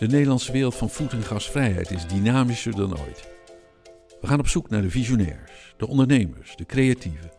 De 0.00 0.06
Nederlandse 0.06 0.52
wereld 0.52 0.74
van 0.74 0.90
voed- 0.90 1.12
en 1.12 1.22
gasvrijheid 1.22 1.90
is 1.90 2.06
dynamischer 2.06 2.76
dan 2.76 2.98
ooit. 2.98 3.28
We 4.20 4.26
gaan 4.26 4.38
op 4.38 4.48
zoek 4.48 4.68
naar 4.68 4.82
de 4.82 4.90
visionairs, 4.90 5.74
de 5.76 5.86
ondernemers, 5.86 6.56
de 6.56 6.66
creatieven, 6.66 7.30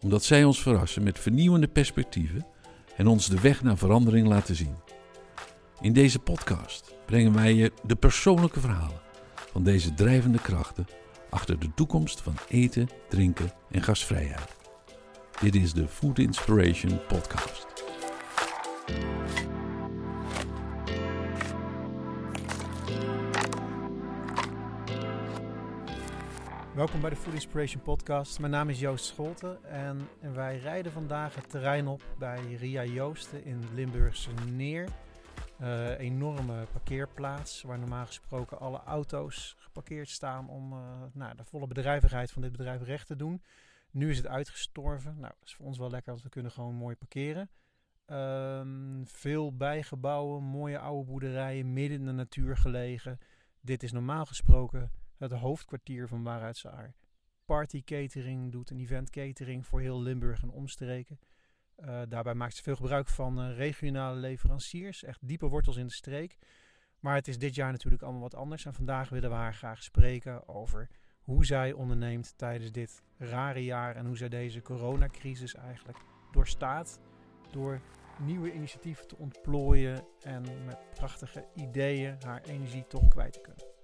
omdat 0.00 0.24
zij 0.24 0.44
ons 0.44 0.62
verrassen 0.62 1.02
met 1.02 1.18
vernieuwende 1.18 1.68
perspectieven 1.68 2.46
en 2.96 3.06
ons 3.06 3.28
de 3.28 3.40
weg 3.40 3.62
naar 3.62 3.78
verandering 3.78 4.26
laten 4.26 4.54
zien. 4.54 4.76
In 5.80 5.92
deze 5.92 6.18
podcast 6.18 6.94
brengen 7.06 7.34
wij 7.34 7.54
je 7.54 7.72
de 7.86 7.96
persoonlijke 7.96 8.60
verhalen 8.60 9.00
van 9.50 9.62
deze 9.62 9.94
drijvende 9.94 10.40
krachten 10.40 10.86
achter 11.30 11.58
de 11.58 11.74
toekomst 11.74 12.20
van 12.20 12.34
eten, 12.48 12.88
drinken 13.08 13.52
en 13.70 13.82
gasvrijheid. 13.82 14.56
Dit 15.40 15.54
is 15.54 15.72
de 15.72 15.88
Food 15.88 16.18
Inspiration 16.18 17.00
Podcast. 17.08 17.66
Welkom 26.74 27.00
bij 27.00 27.10
de 27.10 27.16
Food 27.16 27.34
Inspiration 27.34 27.82
Podcast. 27.82 28.38
Mijn 28.38 28.52
naam 28.52 28.68
is 28.68 28.80
Joost 28.80 29.04
Scholten 29.04 29.64
en, 29.64 30.08
wij 30.34 30.58
rijden 30.58 30.92
vandaag 30.92 31.34
het 31.34 31.50
terrein 31.50 31.86
op 31.86 32.02
bij 32.18 32.54
Ria 32.54 32.84
Joosten 32.84 33.44
in 33.44 33.74
Limburgse 33.74 34.30
Neer. 34.50 34.88
Uh, 35.60 35.98
enorme 35.98 36.66
parkeerplaats 36.72 37.62
waar 37.62 37.78
normaal 37.78 38.06
gesproken 38.06 38.58
alle 38.58 38.82
auto's 38.82 39.54
geparkeerd 39.58 40.08
staan 40.08 40.48
om 40.48 40.72
uh, 40.72 40.78
nou, 41.12 41.36
de 41.36 41.44
volle 41.44 41.66
bedrijvigheid 41.66 42.30
van 42.30 42.42
dit 42.42 42.52
bedrijf 42.52 42.82
recht 42.82 43.06
te 43.06 43.16
doen. 43.16 43.42
Nu 43.90 44.10
is 44.10 44.16
het 44.16 44.26
uitgestorven. 44.26 45.14
Nou, 45.18 45.32
dat 45.38 45.48
is 45.48 45.54
voor 45.54 45.66
ons 45.66 45.78
wel 45.78 45.90
lekker, 45.90 46.10
want 46.10 46.24
we 46.24 46.30
kunnen 46.30 46.52
gewoon 46.52 46.74
mooi 46.74 46.96
parkeren. 46.96 47.50
Um, 48.06 49.02
veel 49.06 49.56
bijgebouwen, 49.56 50.42
mooie 50.42 50.78
oude 50.78 51.10
boerderijen, 51.10 51.72
midden 51.72 51.98
in 51.98 52.06
de 52.06 52.12
natuur 52.12 52.56
gelegen. 52.56 53.18
Dit 53.60 53.82
is 53.82 53.92
normaal 53.92 54.26
gesproken 54.26 54.90
het 55.22 55.32
hoofdkwartier 55.32 56.08
van 56.08 56.22
waaruit 56.22 56.56
ze 56.56 56.68
haar 56.68 56.94
party 57.44 57.84
catering 57.84 58.52
doet, 58.52 58.70
een 58.70 58.80
event 58.80 59.10
catering 59.10 59.66
voor 59.66 59.80
heel 59.80 60.02
Limburg 60.02 60.42
en 60.42 60.50
omstreken. 60.50 61.18
Uh, 61.76 62.02
daarbij 62.08 62.34
maakt 62.34 62.56
ze 62.56 62.62
veel 62.62 62.76
gebruik 62.76 63.08
van 63.08 63.40
uh, 63.40 63.56
regionale 63.56 64.16
leveranciers, 64.16 65.04
echt 65.04 65.28
diepe 65.28 65.48
wortels 65.48 65.76
in 65.76 65.86
de 65.86 65.92
streek. 65.92 66.36
Maar 67.00 67.14
het 67.14 67.28
is 67.28 67.38
dit 67.38 67.54
jaar 67.54 67.72
natuurlijk 67.72 68.02
allemaal 68.02 68.20
wat 68.20 68.34
anders. 68.34 68.64
En 68.64 68.74
vandaag 68.74 69.08
willen 69.08 69.30
we 69.30 69.36
haar 69.36 69.54
graag 69.54 69.82
spreken 69.82 70.48
over 70.48 70.88
hoe 71.22 71.44
zij 71.44 71.72
onderneemt 71.72 72.38
tijdens 72.38 72.72
dit 72.72 73.02
rare 73.16 73.64
jaar 73.64 73.96
en 73.96 74.06
hoe 74.06 74.16
zij 74.16 74.28
deze 74.28 74.62
coronacrisis 74.62 75.54
eigenlijk 75.54 75.98
doorstaat. 76.32 77.00
Door 77.50 77.80
nieuwe 78.18 78.52
initiatieven 78.52 79.08
te 79.08 79.16
ontplooien 79.16 80.04
en 80.22 80.42
met 80.64 80.78
prachtige 80.94 81.44
ideeën 81.54 82.16
haar 82.24 82.42
energie 82.42 82.86
toch 82.86 83.08
kwijt 83.08 83.32
te 83.32 83.40
kunnen. 83.40 83.81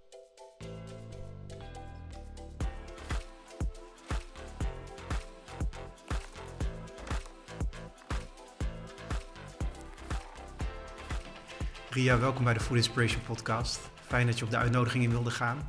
Ria, 11.99 12.19
welkom 12.19 12.45
bij 12.45 12.55
de 12.55 12.61
Food 12.61 12.77
Inspiration 12.77 13.23
Podcast. 13.23 13.81
Fijn 14.07 14.27
dat 14.27 14.39
je 14.39 14.45
op 14.45 14.51
de 14.51 14.57
uitnodiging 14.57 15.05
in 15.05 15.11
wilde 15.11 15.31
gaan. 15.31 15.69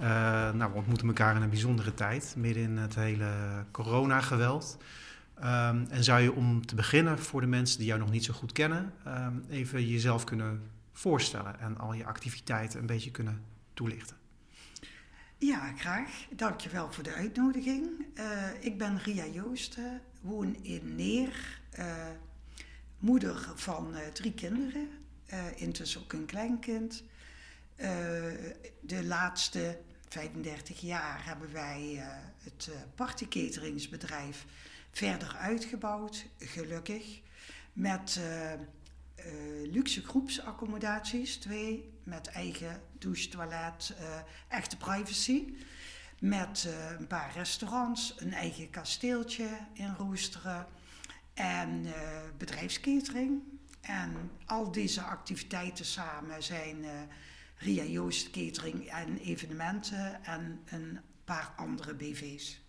Uh, 0.00 0.06
nou, 0.52 0.72
we 0.72 0.76
ontmoeten 0.76 1.08
elkaar 1.08 1.36
in 1.36 1.42
een 1.42 1.48
bijzondere 1.48 1.94
tijd, 1.94 2.34
midden 2.36 2.62
in 2.62 2.76
het 2.76 2.94
hele 2.94 3.30
corona-geweld. 3.70 4.76
Um, 5.38 5.86
en 5.90 6.04
zou 6.04 6.20
je 6.20 6.32
om 6.32 6.66
te 6.66 6.74
beginnen, 6.74 7.18
voor 7.18 7.40
de 7.40 7.46
mensen 7.46 7.78
die 7.78 7.86
jou 7.86 8.00
nog 8.00 8.10
niet 8.10 8.24
zo 8.24 8.32
goed 8.32 8.52
kennen, 8.52 8.92
um, 9.06 9.44
even 9.50 9.88
jezelf 9.88 10.24
kunnen 10.24 10.70
voorstellen 10.92 11.60
en 11.60 11.78
al 11.78 11.92
je 11.92 12.04
activiteiten 12.04 12.80
een 12.80 12.86
beetje 12.86 13.10
kunnen 13.10 13.44
toelichten? 13.74 14.16
Ja, 15.36 15.72
graag. 15.76 16.26
Dankjewel 16.36 16.92
voor 16.92 17.04
de 17.04 17.14
uitnodiging. 17.14 17.88
Uh, 18.14 18.24
ik 18.60 18.78
ben 18.78 18.98
Ria 18.98 19.26
Joosten, 19.26 20.00
woon 20.20 20.56
in 20.62 20.94
Neer, 20.96 21.60
uh, 21.78 21.84
moeder 22.98 23.52
van 23.54 23.94
drie 24.12 24.32
kinderen. 24.32 25.06
Uh, 25.32 25.60
intussen 25.60 26.00
ook 26.00 26.12
een 26.12 26.26
kleinkind. 26.26 27.02
Uh, 27.76 27.86
de 28.80 29.04
laatste 29.04 29.78
35 30.08 30.80
jaar 30.80 31.24
hebben 31.24 31.52
wij 31.52 31.92
uh, 31.94 32.06
het 32.38 32.70
partycateringsbedrijf 32.94 34.44
verder 34.90 35.36
uitgebouwd, 35.36 36.26
gelukkig. 36.38 37.20
Met 37.72 38.20
luxe 39.70 40.02
groepsaccommodaties, 40.02 41.36
twee, 41.36 41.92
met 42.02 42.26
eigen 42.26 42.80
douche, 42.98 43.28
toilet, 43.28 43.94
echte 44.48 44.76
privacy. 44.76 45.54
Met 46.18 46.68
een 46.98 47.06
paar 47.06 47.32
restaurants, 47.34 48.14
een 48.18 48.32
eigen 48.32 48.70
kasteeltje 48.70 49.48
in 49.72 49.94
Roosteren 49.98 50.66
en 51.34 51.86
bedrijfskatering. 52.38 53.57
En 53.88 54.30
al 54.46 54.72
deze 54.72 55.02
activiteiten 55.02 55.84
samen 55.84 56.42
zijn 56.42 56.84
uh, 56.84 56.90
Ria 57.56 57.84
Joost 57.84 58.30
Catering 58.30 58.86
en 58.88 59.18
evenementen 59.18 60.24
en 60.24 60.60
een 60.64 61.00
paar 61.24 61.52
andere 61.56 61.94
BV's. 61.94 62.60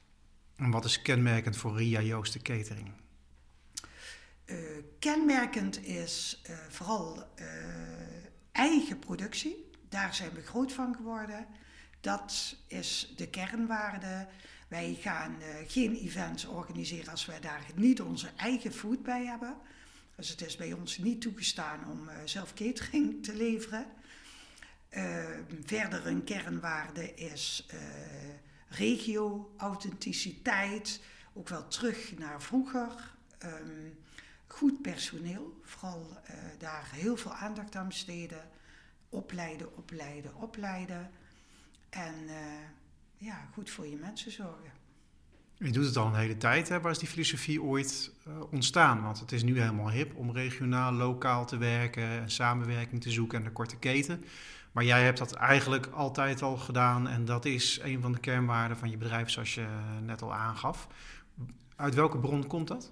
En 0.56 0.72
wat 0.72 0.86
is 0.86 1.02
kenmerkend 1.02 1.58
voor 1.58 1.78
Ria 1.78 2.02
Joost 2.02 2.42
Catering? 2.42 2.92
Uh, 4.46 4.58
kenmerkend 5.00 5.86
is 5.86 6.42
uh, 6.50 6.58
vooral 6.70 7.24
eigen 8.52 9.00
productie. 9.00 9.70
Daar 9.90 10.14
zijn 10.14 10.34
we 10.34 10.42
groot 10.42 10.74
van 10.74 10.96
geworden. 10.96 11.48
Dat 12.00 12.56
is 12.68 13.14
de 13.16 13.28
kernwaarde. 13.28 14.28
Wij 14.68 14.98
gaan 15.02 15.36
geen 15.68 15.96
events 15.96 16.46
organiseren 16.46 17.12
als 17.12 17.26
wij 17.26 17.40
daar 17.40 17.66
niet 17.76 18.02
onze 18.02 18.30
eigen 18.36 18.74
food 18.74 19.04
bij 19.04 19.26
hebben. 19.26 19.58
Dus 20.20 20.30
het 20.30 20.42
is 20.42 20.56
bij 20.56 20.74
ons 20.74 20.98
niet 20.98 21.22
toegestaan 21.22 21.90
om 21.90 22.10
uh, 22.10 22.16
zelf 22.26 22.54
catering 22.54 23.24
te 23.24 23.36
leveren. 23.36 23.86
Uh, 24.90 25.26
verder 25.66 26.08
een 26.08 26.24
kernwaarde 26.24 27.14
is 27.14 27.68
uh, 27.74 27.80
regio, 28.68 29.54
authenticiteit, 29.58 31.02
ook 31.34 31.50
wel 31.50 31.68
terug 31.68 32.18
naar 32.18 32.42
vroeger. 32.42 33.16
Um, 33.46 34.00
goed 34.48 34.82
personeel, 34.82 35.60
vooral 35.64 36.22
daar 36.58 36.90
heel 36.92 37.18
veel 37.18 37.34
aandacht 37.34 37.76
aan 37.76 37.88
besteden. 37.88 38.50
Opleiden, 39.10 39.78
opleiden, 39.78 40.36
opleiden. 40.36 41.12
En 41.90 42.16
ja, 43.18 43.50
goed 43.54 43.70
voor 43.70 43.88
je 43.88 43.96
mensen 43.96 44.32
zorgen. 44.32 44.79
Je 45.60 45.72
doet 45.72 45.86
het 45.86 45.98
al 45.98 46.06
een 46.06 46.16
hele 46.16 46.38
tijd. 46.38 46.70
Hè? 46.70 46.82
Waar 46.82 46.92
is 46.92 46.98
die 46.98 47.08
filosofie 47.08 47.62
ooit 47.62 48.12
uh, 48.28 48.34
ontstaan? 48.52 49.02
Want 49.02 49.20
het 49.20 49.32
is 49.32 49.44
nu 49.44 49.60
helemaal 49.60 49.90
hip 49.90 50.16
om 50.16 50.32
regionaal, 50.32 50.92
lokaal 50.92 51.46
te 51.46 51.58
werken 51.58 52.04
en 52.04 52.32
samenwerking 52.32 53.02
te 53.02 53.12
zoeken 53.12 53.38
en 53.38 53.44
de 53.44 53.52
korte 53.52 53.78
keten. 53.78 54.24
Maar 54.72 54.84
jij 54.84 55.04
hebt 55.04 55.18
dat 55.18 55.34
eigenlijk 55.34 55.86
altijd 55.86 56.42
al 56.42 56.58
gedaan 56.58 57.08
en 57.08 57.26
dat 57.26 57.46
is 57.46 57.80
een 57.84 58.02
van 58.02 58.12
de 58.12 58.20
kernwaarden 58.20 58.78
van 58.78 58.90
je 58.90 58.98
bedrijf, 58.98 59.30
zoals 59.30 59.54
je 59.54 59.68
net 60.06 60.22
al 60.22 60.34
aangaf. 60.34 60.88
Uit 61.76 61.96
welke 61.96 62.18
bron 62.18 62.48
komt 62.48 62.68
dat? 62.68 62.92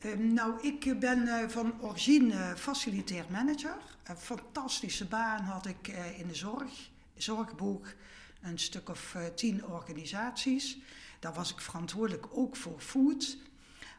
Uh, 0.00 0.18
nou, 0.18 0.52
ik 0.62 1.00
ben 1.00 1.18
uh, 1.18 1.48
van 1.48 1.74
origine 1.80 2.54
facilitair 2.56 3.24
manager. 3.30 3.76
Een 4.04 4.16
fantastische 4.16 5.06
baan 5.06 5.42
had 5.42 5.66
ik 5.66 5.88
in 6.18 6.28
de 6.28 6.34
zorg, 6.34 6.90
zorgboek, 7.16 7.86
een 8.42 8.58
stuk 8.58 8.88
of 8.88 9.16
tien 9.34 9.66
organisaties. 9.66 10.78
Daar 11.20 11.32
was 11.32 11.50
ik 11.50 11.60
verantwoordelijk 11.60 12.26
ook 12.30 12.56
voor 12.56 12.80
food. 12.80 13.36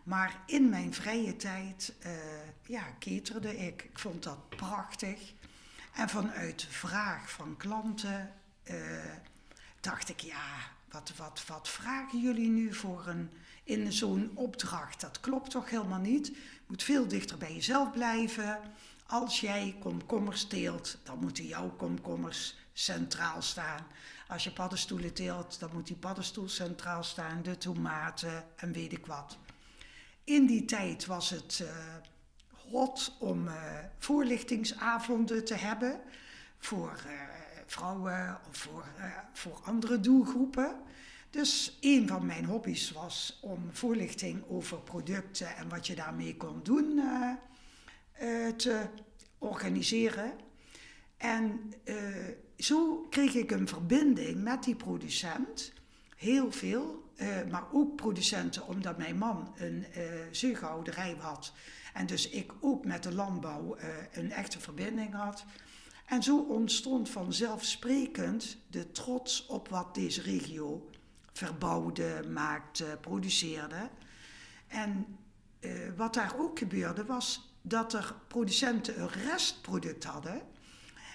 Maar 0.04 0.42
in 0.46 0.70
mijn 0.70 0.94
vrije 0.94 1.36
tijd 1.36 1.94
uh, 2.06 2.12
ja, 2.66 2.84
ik. 3.58 3.84
Ik 3.84 4.00
vond 4.00 4.24
dat 4.24 4.50
prachtig. 4.50 5.34
En 5.94 6.10
vanuit 6.10 6.66
vraag 6.70 7.32
van 7.32 7.58
klanten 7.58 8.32
uh, 8.64 8.76
dacht 9.80 10.10
ik, 10.10 10.20
ja, 10.20 10.56
wat, 10.92 11.14
wat, 11.18 11.44
wat 11.48 11.70
vragen 11.70 12.20
jullie 12.20 12.50
nu 12.50 12.74
voor 12.74 13.08
een, 13.08 13.32
in 13.64 13.92
zo'n 13.94 14.32
opdracht? 14.34 15.02
Dat 15.02 15.20
klopt 15.20 15.50
toch 15.50 15.70
helemaal 15.70 16.00
niet? 16.00 16.28
Je 16.28 16.68
moet 16.68 16.84
veel 16.84 17.08
dichter 17.08 17.38
bij 17.38 17.54
jezelf 17.54 17.92
blijven. 17.92 18.60
Als 19.08 19.40
jij 19.40 19.76
komkommers 19.80 20.48
teelt, 20.48 20.98
dan 21.04 21.20
moeten 21.20 21.48
jouw 21.48 21.70
komkommers 21.70 22.56
centraal 22.74 23.42
staan. 23.42 23.86
Als 24.32 24.44
je 24.44 24.52
paddenstoelen 24.52 25.14
teelt, 25.14 25.60
dan 25.60 25.70
moet 25.74 25.88
die 25.88 25.96
paddenstoel 25.96 26.50
centraal 26.50 27.04
staan, 27.04 27.44
de 27.44 27.58
tomaten 27.58 28.44
en 28.56 28.72
weet 28.72 28.92
ik 28.92 29.06
wat. 29.06 29.38
In 30.24 30.46
die 30.46 30.66
tijd 30.66 31.06
was 31.06 31.30
het 31.30 31.60
uh, 31.62 31.70
hot 32.72 33.16
om 33.20 33.48
uh, 33.48 33.54
voorlichtingsavonden 33.98 35.46
te 35.46 35.54
hebben 35.54 36.00
voor 36.58 37.04
uh, 37.08 37.12
vrouwen 37.66 38.40
of 38.50 38.58
voor, 38.58 38.86
voor 39.34 39.60
andere 39.64 40.00
doelgroepen. 40.00 40.76
Dus 41.30 41.78
een 41.82 42.08
van 42.08 42.26
mijn 42.26 42.46
hobby's 42.46 42.92
was 42.92 43.40
om 43.42 43.70
voorlichting 43.72 44.44
over 44.50 44.82
producten 44.82 45.56
en 45.56 45.70
wat 45.70 45.88
je 45.88 45.96
daarmee 45.96 46.38
kon 46.38 46.60
doen 46.64 47.02
te 48.58 48.86
organiseren. 49.38 50.34
En 51.18 51.74
zo 52.64 53.08
kreeg 53.10 53.34
ik 53.34 53.52
een 53.52 53.68
verbinding 53.68 54.44
met 54.44 54.64
die 54.64 54.76
producent. 54.76 55.74
Heel 56.16 56.52
veel, 56.52 57.04
uh, 57.16 57.28
maar 57.50 57.64
ook 57.72 57.96
producenten, 57.96 58.68
omdat 58.68 58.98
mijn 58.98 59.18
man 59.18 59.54
een 59.56 59.86
uh, 60.44 61.20
had. 61.20 61.54
En 61.94 62.06
dus 62.06 62.30
ik 62.30 62.52
ook 62.60 62.86
met 62.86 63.04
de 63.04 63.14
landbouw 63.14 63.78
een 64.12 64.32
echte 64.32 64.60
verbinding 64.60 65.14
had. 65.14 65.46
En 66.06 66.24
zo 66.24 66.38
ontstond 66.40 67.10
vanzelfsprekend 67.10 68.58
de 68.70 68.92
trots 68.92 69.46
op 69.46 69.68
wat 69.68 69.96
deze 69.96 70.22
regio 70.22 70.90
verbouwde, 71.34 72.24
maakte, 72.30 72.98
produceerde. 73.02 73.90
En 74.68 75.18
wat 75.96 76.14
daar 76.14 76.34
ook 76.38 76.60
gebeurde 76.60 77.06
was 77.06 77.56
dat 77.62 77.94
er 77.94 78.16
producenten 78.28 79.02
een 79.02 79.10
restproduct 79.10 80.04
hadden. 80.04 80.42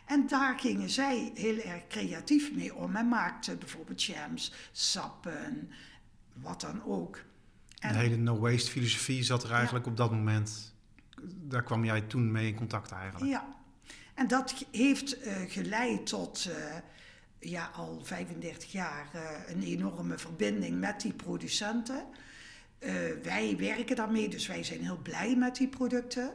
En 0.06 0.26
daar 0.26 0.58
gingen 0.58 0.90
zij 0.90 1.30
heel 1.34 1.58
erg 1.58 1.86
creatief 1.88 2.52
mee 2.54 2.74
om 2.74 2.96
en 2.96 3.08
maakten 3.08 3.58
bijvoorbeeld 3.58 4.02
jams, 4.02 4.52
sappen, 4.72 5.70
wat 6.32 6.60
dan 6.60 6.84
ook. 6.84 7.24
En, 7.78 7.92
de 7.92 7.98
hele 7.98 8.16
no-waste 8.16 8.70
filosofie 8.70 9.22
zat 9.22 9.44
er 9.44 9.50
eigenlijk 9.52 9.84
ja. 9.84 9.90
op 9.90 9.96
dat 9.96 10.10
moment. 10.10 10.74
Daar 11.24 11.62
kwam 11.62 11.84
jij 11.84 12.00
toen 12.00 12.32
mee 12.32 12.46
in 12.46 12.54
contact 12.54 12.90
eigenlijk. 12.90 13.30
Ja, 13.30 13.56
en 14.14 14.28
dat 14.28 14.64
heeft 14.70 15.26
uh, 15.26 15.34
geleid 15.46 16.06
tot 16.06 16.48
uh, 16.48 16.54
ja, 17.38 17.70
al 17.74 18.00
35 18.02 18.72
jaar 18.72 19.10
uh, 19.14 19.22
een 19.46 19.62
enorme 19.62 20.18
verbinding 20.18 20.80
met 20.80 21.00
die 21.00 21.12
producenten. 21.12 22.04
wij 23.22 23.56
werken 23.58 23.96
daarmee, 23.96 24.28
dus 24.28 24.46
wij 24.46 24.62
zijn 24.62 24.82
heel 24.82 24.98
blij 25.02 25.36
met 25.36 25.56
die 25.56 25.68
producten. 25.68 26.32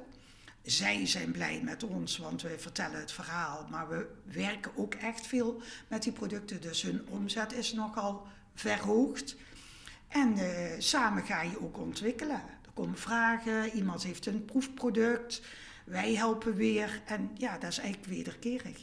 Zij 0.63 1.05
zijn 1.05 1.31
blij 1.31 1.61
met 1.63 1.83
ons, 1.83 2.17
want 2.17 2.41
wij 2.41 2.59
vertellen 2.59 2.99
het 2.99 3.11
verhaal. 3.11 3.67
Maar 3.69 3.89
we 3.89 4.07
werken 4.23 4.71
ook 4.75 4.93
echt 4.93 5.27
veel 5.27 5.61
met 5.87 6.03
die 6.03 6.11
producten. 6.11 6.61
Dus 6.61 6.81
hun 6.81 7.07
omzet 7.07 7.53
is 7.53 7.73
nogal 7.73 8.27
verhoogd. 8.55 9.35
En 10.07 10.37
samen 10.77 11.23
ga 11.23 11.41
je 11.41 11.61
ook 11.61 11.77
ontwikkelen. 11.77 12.41
Er 12.65 12.71
komen 12.73 12.97
vragen, 12.97 13.69
iemand 13.69 14.03
heeft 14.03 14.25
een 14.25 14.45
proefproduct 14.45 15.41
wij 15.91 16.15
helpen 16.15 16.55
weer. 16.55 17.01
En 17.05 17.31
ja, 17.37 17.57
dat 17.57 17.71
is 17.71 17.77
eigenlijk 17.77 18.13
wederkerig. 18.13 18.77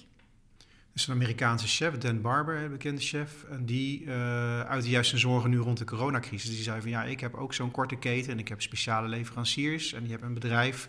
Er 0.58 1.04
is 1.04 1.06
een 1.06 1.14
Amerikaanse 1.14 1.66
chef, 1.66 1.98
Dan 1.98 2.20
Barber, 2.20 2.56
een 2.56 2.70
bekende 2.70 3.00
chef. 3.00 3.44
En 3.50 3.64
die 3.64 4.04
uh, 4.04 4.60
uitte 4.60 4.90
juist 4.90 5.08
zijn 5.08 5.20
zorgen 5.20 5.50
nu 5.50 5.58
rond 5.58 5.78
de 5.78 5.84
coronacrisis. 5.84 6.50
Die 6.50 6.62
zei 6.62 6.80
van 6.80 6.90
ja, 6.90 7.04
ik 7.04 7.20
heb 7.20 7.34
ook 7.34 7.54
zo'n 7.54 7.70
korte 7.70 7.96
keten 7.96 8.32
en 8.32 8.38
ik 8.38 8.48
heb 8.48 8.62
speciale 8.62 9.08
leveranciers. 9.08 9.92
En 9.92 10.00
die 10.00 10.10
hebben 10.10 10.28
een 10.28 10.34
bedrijf 10.34 10.88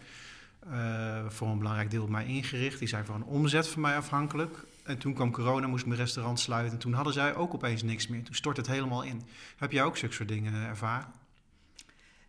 voor 1.27 1.47
een 1.47 1.57
belangrijk 1.57 1.91
deel 1.91 2.03
op 2.03 2.09
mij 2.09 2.25
ingericht. 2.25 2.79
Die 2.79 2.87
zijn 2.87 3.05
voor 3.05 3.15
een 3.15 3.23
omzet 3.23 3.67
van 3.67 3.81
mij 3.81 3.97
afhankelijk. 3.97 4.65
En 4.83 4.97
toen 4.97 5.13
kwam 5.13 5.31
corona, 5.31 5.67
moest 5.67 5.85
mijn 5.85 5.99
restaurant 5.99 6.39
sluiten. 6.39 6.73
En 6.73 6.79
toen 6.79 6.93
hadden 6.93 7.13
zij 7.13 7.35
ook 7.35 7.53
opeens 7.53 7.83
niks 7.83 8.07
meer. 8.07 8.23
Toen 8.23 8.35
stort 8.35 8.57
het 8.57 8.67
helemaal 8.67 9.03
in. 9.03 9.21
Heb 9.57 9.71
jij 9.71 9.83
ook 9.83 9.97
zulke 9.97 10.15
soort 10.15 10.29
dingen 10.29 10.53
ervaren? 10.53 11.11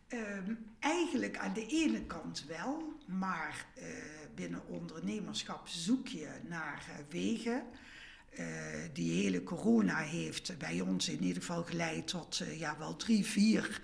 Um, 0.09 0.59
eigenlijk 0.79 1.39
aan 1.39 1.53
de 1.53 1.67
ene 1.67 2.03
kant 2.03 2.45
wel, 2.49 2.93
maar 3.07 3.67
uh, 3.79 3.85
binnen 4.35 4.67
ondernemerschap 4.67 5.69
zoek 5.69 6.09
je 6.09 6.29
naar 6.49 6.85
uh, 6.89 6.95
wegen. 7.11 7.63
Die 8.93 9.23
hele 9.23 9.43
corona 9.43 9.97
heeft 9.97 10.59
bij 10.59 10.81
ons 10.81 11.09
in 11.09 11.23
ieder 11.23 11.43
geval 11.43 11.63
geleid 11.63 12.09
tot 12.09 12.43
ja, 12.59 12.79
wel 12.79 12.97
drie, 12.97 13.27
vier 13.27 13.81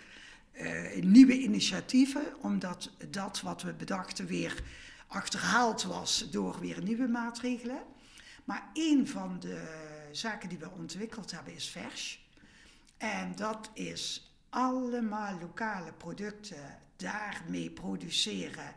nieuwe 1.01 1.39
initiatieven. 1.39 2.41
Omdat 2.41 2.91
dat 3.11 3.41
wat 3.41 3.63
we 3.63 3.73
bedachten 3.73 4.27
weer 4.27 4.63
achterhaald 5.07 5.83
was 5.83 6.31
door 6.31 6.61
weer 6.61 6.83
nieuwe 6.83 7.09
maatregelen. 7.09 7.83
Maar 8.45 8.71
een 8.73 9.09
van 9.09 9.41
de 9.41 9.85
zaken 10.13 10.49
die 10.49 10.59
we 10.59 10.71
ontwikkeld 10.71 11.31
hebben 11.31 11.55
is 11.55 11.69
vers. 11.69 12.29
En 12.97 13.35
dat 13.37 13.71
is 13.75 14.35
allemaal 14.49 15.39
lokale 15.39 15.93
producten 15.93 16.79
daarmee 16.97 17.71
produceren. 17.71 18.75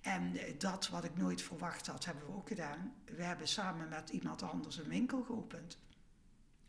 En 0.00 0.36
dat 0.58 0.88
wat 0.88 1.04
ik 1.04 1.16
nooit 1.16 1.42
verwacht 1.42 1.86
had, 1.86 2.04
hebben 2.04 2.26
we 2.26 2.32
ook 2.32 2.48
gedaan. 2.48 2.94
We 3.16 3.22
hebben 3.22 3.48
samen 3.48 3.88
met 3.88 4.10
iemand 4.10 4.42
anders 4.42 4.78
een 4.78 4.88
winkel 4.88 5.22
geopend. 5.22 5.78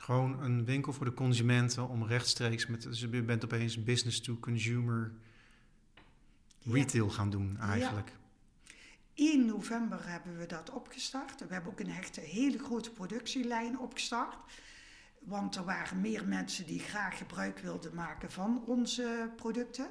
Gewoon 0.04 0.44
een 0.44 0.66
winkel 0.66 0.94
voor 0.94 1.06
de 1.06 1.14
consumenten 1.14 1.90
om 1.90 2.06
rechtstreeks 2.06 2.68
met. 2.68 2.82
Dus 2.82 3.00
je 3.00 3.22
bent 3.22 3.44
opeens 3.44 3.84
business 3.84 4.22
to 4.22 4.38
consumer 4.40 5.14
retail 6.64 7.10
gaan 7.10 7.30
doen 7.30 7.58
eigenlijk. 7.60 8.10
Ja. 8.10 8.74
1 9.14 9.46
november 9.46 10.08
hebben 10.08 10.38
we 10.38 10.46
dat 10.46 10.70
opgestart. 10.70 11.48
We 11.48 11.54
hebben 11.54 11.72
ook 11.72 11.80
een 11.80 11.94
hele 12.22 12.60
grote 12.60 12.92
productielijn 12.92 13.80
opgestart. 13.80 14.36
Want 15.20 15.56
er 15.56 15.64
waren 15.64 16.02
meer 16.02 16.28
mensen 16.28 16.66
die 16.66 16.80
graag 16.80 17.18
gebruik 17.18 17.60
wilden 17.60 17.96
maken 17.96 18.32
van 18.32 18.64
onze 18.66 19.32
producten. 19.36 19.90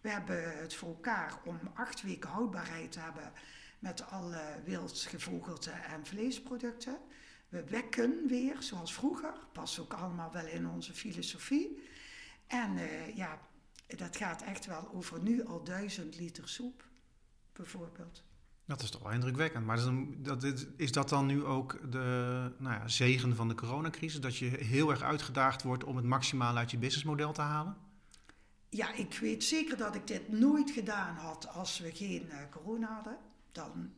We 0.00 0.10
hebben 0.10 0.58
het 0.58 0.74
voor 0.74 0.88
elkaar 0.88 1.40
om 1.44 1.58
acht 1.74 2.02
weken 2.02 2.30
houdbaarheid 2.30 2.92
te 2.92 3.00
hebben 3.00 3.32
met 3.78 4.10
alle 4.10 4.42
wildgevogelte 4.64 5.70
en 5.70 6.06
vleesproducten. 6.06 6.98
We 7.48 7.64
wekken 7.64 8.26
weer, 8.26 8.56
zoals 8.62 8.94
vroeger. 8.94 9.34
Past 9.52 9.78
ook 9.78 9.92
allemaal 9.92 10.32
wel 10.32 10.46
in 10.46 10.68
onze 10.68 10.92
filosofie. 10.92 11.82
En 12.46 12.76
uh, 12.76 13.16
ja, 13.16 13.38
dat 13.86 14.16
gaat 14.16 14.42
echt 14.42 14.66
wel 14.66 14.90
over 14.94 15.22
nu 15.22 15.44
al 15.44 15.64
duizend 15.64 16.18
liter 16.18 16.48
soep, 16.48 16.84
bijvoorbeeld. 17.52 18.22
Dat 18.64 18.82
is 18.82 18.90
toch 18.90 19.02
wel 19.02 19.12
indrukwekkend. 19.12 19.66
Maar 19.66 19.78
dat 20.16 20.44
is, 20.76 20.92
dat 20.92 21.08
dan 21.08 21.26
nu 21.26 21.44
ook 21.44 21.92
de 21.92 22.52
nou 22.58 22.74
ja, 22.74 22.88
zegen 22.88 23.36
van 23.36 23.48
de 23.48 23.54
coronacrisis? 23.54 24.20
Dat 24.20 24.36
je 24.36 24.46
heel 24.46 24.90
erg 24.90 25.02
uitgedaagd 25.02 25.62
wordt 25.62 25.84
om 25.84 25.96
het 25.96 26.04
maximaal 26.04 26.56
uit 26.56 26.70
je 26.70 26.78
businessmodel 26.78 27.32
te 27.32 27.40
halen? 27.40 27.76
Ja, 28.68 28.94
ik 28.94 29.18
weet 29.20 29.44
zeker 29.44 29.76
dat 29.76 29.94
ik 29.94 30.06
dit 30.06 30.28
nooit 30.28 30.70
gedaan 30.70 31.14
had 31.14 31.48
als 31.48 31.78
we 31.78 31.94
geen 31.94 32.26
uh, 32.30 32.36
corona 32.50 32.94
hadden. 32.94 33.16
Dan 33.52 33.92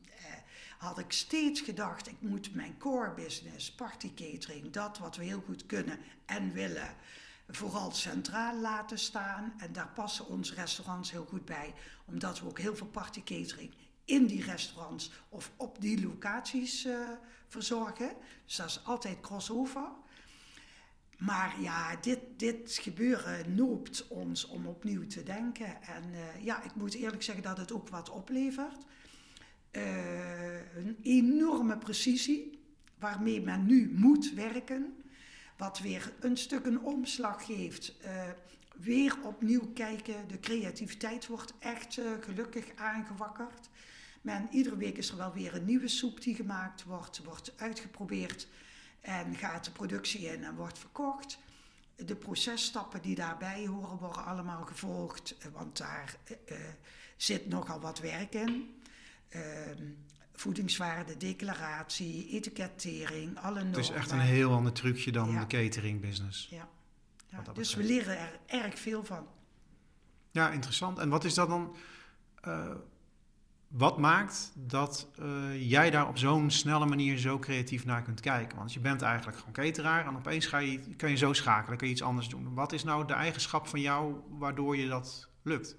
had 0.81 0.99
ik 0.99 1.11
steeds 1.11 1.61
gedacht, 1.61 2.07
ik 2.07 2.21
moet 2.21 2.55
mijn 2.55 2.77
core 2.77 3.13
business, 3.13 3.71
party 3.71 4.13
catering, 4.13 4.71
dat 4.71 4.97
wat 4.97 5.15
we 5.15 5.23
heel 5.23 5.43
goed 5.45 5.65
kunnen 5.65 5.99
en 6.25 6.53
willen, 6.53 6.95
vooral 7.47 7.91
centraal 7.91 8.59
laten 8.59 8.99
staan. 8.99 9.53
En 9.57 9.73
daar 9.73 9.91
passen 9.95 10.27
onze 10.27 10.55
restaurants 10.55 11.11
heel 11.11 11.25
goed 11.25 11.45
bij, 11.45 11.73
omdat 12.05 12.39
we 12.39 12.45
ook 12.45 12.59
heel 12.59 12.75
veel 12.75 12.87
party 12.87 13.23
catering 13.23 13.73
in 14.05 14.25
die 14.25 14.43
restaurants 14.43 15.11
of 15.29 15.51
op 15.55 15.81
die 15.81 16.05
locaties 16.05 16.85
uh, 16.85 17.09
verzorgen. 17.47 18.15
Dus 18.45 18.55
dat 18.55 18.67
is 18.67 18.85
altijd 18.85 19.19
crossover. 19.19 19.89
Maar 21.17 21.61
ja, 21.61 21.95
dit, 21.95 22.19
dit 22.37 22.77
gebeuren 22.81 23.55
noopt 23.55 24.07
ons 24.07 24.47
om 24.47 24.67
opnieuw 24.67 25.07
te 25.07 25.23
denken. 25.23 25.81
En 25.81 26.03
uh, 26.11 26.43
ja, 26.43 26.63
ik 26.63 26.75
moet 26.75 26.93
eerlijk 26.93 27.23
zeggen 27.23 27.43
dat 27.43 27.57
het 27.57 27.71
ook 27.71 27.89
wat 27.89 28.09
oplevert. 28.09 28.85
Uh, 29.71 30.75
een 30.75 30.97
enorme 31.01 31.77
precisie 31.77 32.59
waarmee 32.99 33.41
men 33.41 33.65
nu 33.65 33.91
moet 33.95 34.33
werken. 34.33 34.95
Wat 35.57 35.79
weer 35.79 36.13
een 36.19 36.37
stuk 36.37 36.65
een 36.65 36.79
omslag 36.79 37.45
geeft. 37.45 37.95
Uh, 38.05 38.23
weer 38.75 39.17
opnieuw 39.23 39.71
kijken. 39.73 40.27
De 40.27 40.39
creativiteit 40.39 41.27
wordt 41.27 41.53
echt 41.59 42.01
gelukkig 42.21 42.65
aangewakkerd. 42.75 43.69
Men, 44.21 44.47
iedere 44.51 44.77
week 44.77 44.97
is 44.97 45.09
er 45.09 45.17
wel 45.17 45.33
weer 45.33 45.55
een 45.55 45.65
nieuwe 45.65 45.87
soep 45.87 46.21
die 46.21 46.35
gemaakt 46.35 46.83
wordt, 46.83 47.23
wordt 47.23 47.53
uitgeprobeerd 47.57 48.47
en 49.01 49.35
gaat 49.35 49.65
de 49.65 49.71
productie 49.71 50.25
in 50.25 50.43
en 50.43 50.55
wordt 50.55 50.79
verkocht. 50.79 51.37
De 51.95 52.15
processtappen 52.15 53.01
die 53.01 53.15
daarbij 53.15 53.65
horen 53.65 53.97
worden 53.97 54.25
allemaal 54.25 54.65
gevolgd, 54.65 55.37
eh, 55.37 55.47
want 55.51 55.77
daar 55.77 56.15
uh, 56.51 56.57
zit 57.17 57.47
nogal 57.47 57.79
wat 57.79 57.99
werk 57.99 58.33
in. 58.33 58.80
Uh, 59.35 59.41
voedingswaarde, 60.33 61.17
declaratie, 61.17 62.27
etikettering, 62.29 63.37
alle 63.37 63.53
normen. 63.53 63.71
Het 63.71 63.77
is 63.77 63.89
echt 63.89 64.11
een 64.11 64.19
heel 64.19 64.51
ander 64.51 64.73
trucje 64.73 65.11
dan 65.11 65.39
de 65.39 65.47
catering 65.47 66.01
business. 66.01 66.47
Ja, 66.49 66.67
ja. 67.27 67.53
dus 67.53 67.75
we 67.75 67.83
leren 67.83 68.19
er 68.19 68.39
erg 68.45 68.79
veel 68.79 69.03
van. 69.03 69.27
Ja, 70.31 70.51
interessant. 70.51 70.97
En 70.97 71.09
wat 71.09 71.23
is 71.23 71.33
dat 71.33 71.47
dan? 71.49 71.75
Wat 73.71 73.97
maakt 73.97 74.51
dat 74.55 75.07
uh, 75.19 75.69
jij 75.69 75.89
daar 75.89 76.07
op 76.07 76.17
zo'n 76.17 76.49
snelle 76.49 76.85
manier 76.85 77.17
zo 77.17 77.39
creatief 77.39 77.85
naar 77.85 78.01
kunt 78.01 78.19
kijken? 78.19 78.57
Want 78.57 78.73
je 78.73 78.79
bent 78.79 79.01
eigenlijk 79.01 79.37
gewoon 79.37 79.53
cateraar 79.53 80.07
en 80.07 80.15
opeens 80.15 80.45
ga 80.45 80.57
je, 80.57 80.95
kan 80.95 81.09
je 81.09 81.15
zo 81.15 81.33
schakelen, 81.33 81.77
kun 81.77 81.87
je 81.87 81.93
iets 81.93 82.01
anders 82.01 82.29
doen. 82.29 82.53
Wat 82.53 82.71
is 82.71 82.83
nou 82.83 83.07
de 83.07 83.13
eigenschap 83.13 83.67
van 83.67 83.81
jou 83.81 84.15
waardoor 84.29 84.77
je 84.77 84.87
dat 84.87 85.29
lukt? 85.43 85.75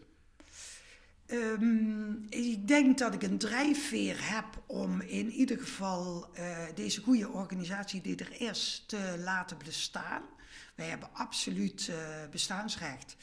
Um, 1.33 2.27
ik 2.29 2.69
denk 2.69 2.99
dat 2.99 3.15
ik 3.15 3.23
een 3.23 3.39
drijfveer 3.39 4.35
heb 4.35 4.63
om 4.67 5.01
in 5.01 5.31
ieder 5.31 5.59
geval 5.59 6.31
uh, 6.39 6.59
deze 6.75 7.01
goede 7.01 7.29
organisatie 7.29 8.01
die 8.01 8.17
er 8.17 8.41
is 8.41 8.85
te 8.87 9.21
laten 9.25 9.59
bestaan. 9.65 10.23
Wij 10.75 10.87
hebben 10.87 11.09
absoluut 11.13 11.89
uh, 11.91 11.97
bestaansrecht. 12.31 13.17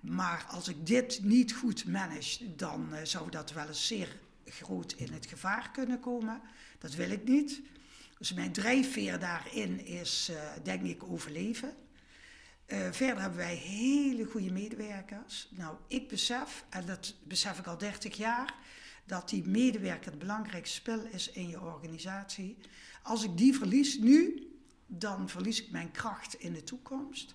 Maar 0.00 0.46
als 0.50 0.68
ik 0.68 0.86
dit 0.86 1.20
niet 1.22 1.54
goed 1.54 1.86
manage, 1.86 2.54
dan 2.56 2.88
uh, 2.92 2.98
zou 3.02 3.30
dat 3.30 3.52
wel 3.52 3.66
eens 3.66 3.86
zeer 3.86 4.16
groot 4.44 4.92
in 4.92 5.12
het 5.12 5.26
gevaar 5.26 5.70
kunnen 5.70 6.00
komen. 6.00 6.40
Dat 6.78 6.94
wil 6.94 7.10
ik 7.10 7.24
niet. 7.24 7.60
Dus 8.18 8.32
mijn 8.32 8.52
drijfveer 8.52 9.18
daarin 9.18 9.86
is, 9.86 10.30
denk 10.62 10.82
ik, 10.82 11.02
overleven. 11.02 11.74
Uh, 12.66 12.78
verder 12.90 13.20
hebben 13.20 13.38
wij 13.38 13.54
hele 13.54 14.24
goede 14.24 14.52
medewerkers. 14.52 15.48
Nou, 15.50 15.76
ik 15.88 16.08
besef, 16.08 16.64
en 16.70 16.86
dat 16.86 17.14
besef 17.24 17.58
ik 17.58 17.66
al 17.66 17.78
30 17.78 18.16
jaar, 18.16 18.54
dat 19.04 19.28
die 19.28 19.46
medewerker 19.46 20.10
het 20.10 20.18
belangrijkste 20.18 20.74
spel 20.74 21.04
is 21.04 21.30
in 21.30 21.48
je 21.48 21.60
organisatie. 21.60 22.56
Als 23.02 23.24
ik 23.24 23.36
die 23.36 23.54
verlies 23.54 23.98
nu, 23.98 24.48
dan 24.86 25.28
verlies 25.28 25.62
ik 25.62 25.70
mijn 25.70 25.90
kracht 25.90 26.34
in 26.34 26.52
de 26.52 26.64
toekomst. 26.64 27.34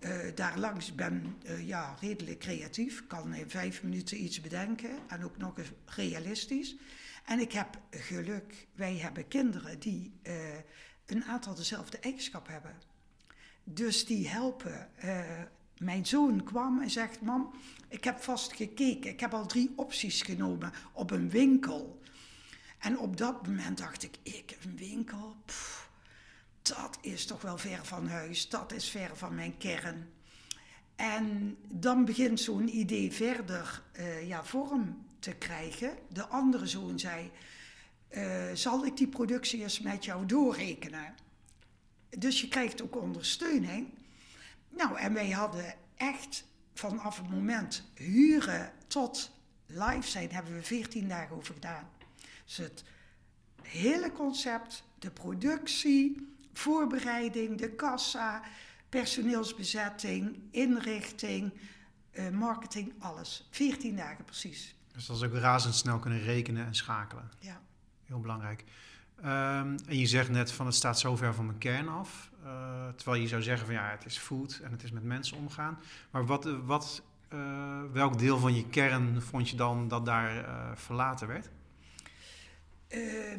Uh, 0.00 0.18
daarlangs 0.34 0.94
ben 0.94 1.36
uh, 1.44 1.66
ja, 1.66 1.96
redelijk 2.00 2.38
creatief, 2.38 3.06
kan 3.06 3.34
in 3.34 3.50
vijf 3.50 3.82
minuten 3.82 4.22
iets 4.22 4.40
bedenken 4.40 4.90
en 5.08 5.24
ook 5.24 5.36
nog 5.36 5.58
eens 5.58 5.72
realistisch. 5.84 6.76
En 7.24 7.40
ik 7.40 7.52
heb 7.52 7.78
geluk, 7.90 8.66
wij 8.74 8.96
hebben 8.96 9.28
kinderen 9.28 9.78
die 9.78 10.12
een 11.06 11.24
aantal 11.24 11.54
dezelfde 11.54 11.98
eigenschappen 11.98 12.52
hebben. 12.52 12.87
Dus 13.70 14.06
die 14.06 14.28
helpen. 14.28 14.90
mijn 15.78 16.06
zoon 16.06 16.44
kwam 16.44 16.80
en 16.80 16.90
zegt: 16.90 17.20
Mam, 17.20 17.54
ik 17.88 18.04
heb 18.04 18.20
vast 18.20 18.52
gekeken, 18.52 19.10
ik 19.10 19.20
heb 19.20 19.34
al 19.34 19.46
drie 19.46 19.72
opties 19.76 20.22
genomen 20.22 20.72
op 20.92 21.10
een 21.10 21.30
winkel. 21.30 22.00
En 22.78 22.98
op 22.98 23.16
dat 23.16 23.46
moment 23.46 23.78
dacht 23.78 24.02
ik: 24.02 24.16
Ik, 24.22 24.56
een 24.64 24.76
winkel? 24.76 25.36
Dat 26.62 26.98
is 27.00 27.26
toch 27.26 27.42
wel 27.42 27.58
ver 27.58 27.84
van 27.84 28.06
huis, 28.06 28.48
dat 28.48 28.72
is 28.72 28.88
ver 28.88 29.16
van 29.16 29.34
mijn 29.34 29.56
kern. 29.56 30.08
En 30.96 31.56
dan 31.68 32.04
begint 32.04 32.40
zo'n 32.40 32.76
idee 32.76 33.12
verder 33.12 33.82
uh, 33.98 34.28
ja, 34.28 34.44
vorm 34.44 35.06
te 35.18 35.32
krijgen. 35.32 35.90
De 36.08 36.26
andere 36.26 36.66
zoon 36.66 36.98
zei, 36.98 37.30
uh, 38.10 38.44
zal 38.54 38.84
ik 38.84 38.96
die 38.96 39.08
productie 39.08 39.62
eens 39.62 39.80
met 39.80 40.04
jou 40.04 40.26
doorrekenen? 40.26 41.14
Dus 42.18 42.40
je 42.40 42.48
krijgt 42.48 42.82
ook 42.82 42.96
ondersteuning. 42.96 43.88
Nou, 44.68 44.98
en 44.98 45.12
wij 45.12 45.30
hadden 45.30 45.74
echt 45.96 46.44
vanaf 46.74 47.16
het 47.16 47.30
moment 47.30 47.84
huren 47.94 48.72
tot 48.86 49.30
live 49.66 50.08
zijn, 50.08 50.30
hebben 50.30 50.54
we 50.54 50.62
14 50.62 51.08
dagen 51.08 51.36
over 51.36 51.54
gedaan. 51.54 51.88
Dus 52.44 52.56
het 52.56 52.84
hele 53.62 54.12
concept, 54.12 54.84
de 54.98 55.10
productie, 55.10 56.36
voorbereiding, 56.52 57.58
de 57.58 57.70
kassa, 57.70 58.42
personeelsbezetting, 58.88 60.38
inrichting, 60.50 61.52
uh, 62.12 62.28
marketing, 62.28 62.92
alles. 62.98 63.48
14 63.50 63.96
dagen 63.96 64.24
precies. 64.24 64.74
Dus 64.92 65.06
dat 65.06 65.16
is 65.16 65.22
ook 65.22 65.34
razendsnel 65.34 65.98
kunnen 65.98 66.22
rekenen 66.22 66.66
en 66.66 66.74
schakelen. 66.74 67.30
Ja. 67.40 67.60
Heel 68.04 68.20
belangrijk. 68.20 68.64
Um, 69.20 69.76
en 69.86 69.98
je 69.98 70.06
zegt 70.06 70.28
net 70.28 70.52
van 70.52 70.66
het 70.66 70.74
staat 70.74 70.98
zo 70.98 71.16
ver 71.16 71.34
van 71.34 71.46
mijn 71.46 71.58
kern 71.58 71.88
af. 71.88 72.30
Uh, 72.44 72.88
terwijl 72.96 73.22
je 73.22 73.28
zou 73.28 73.42
zeggen 73.42 73.66
van 73.66 73.74
ja, 73.74 73.90
het 73.90 74.04
is 74.04 74.18
food 74.18 74.60
en 74.64 74.70
het 74.70 74.82
is 74.82 74.90
met 74.90 75.02
mensen 75.02 75.36
omgaan. 75.36 75.78
Maar 76.10 76.26
wat, 76.26 76.44
wat, 76.64 77.02
uh, 77.32 77.80
welk 77.92 78.18
deel 78.18 78.38
van 78.38 78.54
je 78.54 78.68
kern 78.68 79.22
vond 79.22 79.50
je 79.50 79.56
dan 79.56 79.88
dat 79.88 80.06
daar 80.06 80.44
verlaten 80.78 81.28
werd? 81.28 81.50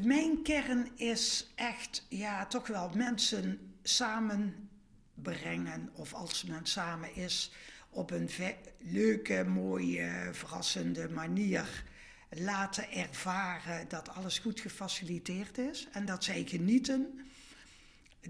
Mijn 0.02 0.44
kern 0.44 0.88
is 0.96 1.52
echt, 1.56 2.06
ja, 2.10 2.46
toch 2.46 2.68
wel 2.68 2.92
mensen 2.96 3.74
samenbrengen. 3.84 5.90
Of 5.94 6.14
als 6.14 6.44
men 6.44 6.66
samen 6.66 7.16
is, 7.16 7.52
op 7.90 8.12
een 8.12 8.30
leuke, 8.78 9.46
mooie, 9.48 10.30
verrassende 10.32 11.10
manier 11.10 11.84
laten 12.30 12.92
ervaren 12.92 13.90
dat 13.90 14.10
alles 14.10 14.40
goed 14.40 14.60
gefaciliteerd 14.60 15.58
is. 15.58 15.88
En 15.92 16.06
dat 16.06 16.24
zij 16.24 16.44
genieten. 16.46 17.20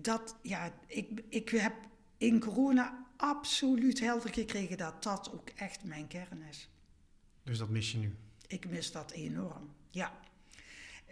Dat, 0.02 0.36
ja, 0.42 0.74
ik, 0.86 1.24
ik 1.30 1.50
heb 1.50 1.74
in 2.18 2.40
corona 2.40 3.06
absoluut 3.18 4.00
helder 4.00 4.34
gekregen 4.34 4.78
dat 4.78 5.04
dat 5.04 5.32
ook 5.34 5.50
echt 5.50 5.84
mijn 5.84 6.08
kern 6.08 6.42
is. 6.42 6.70
Dus 7.44 7.58
dat 7.58 7.70
mis 7.70 7.92
je 7.92 7.98
nu? 7.98 8.16
Ik 8.48 8.70
mis 8.70 8.92
dat 8.92 9.12
enorm, 9.12 9.74
ja. 9.90 10.20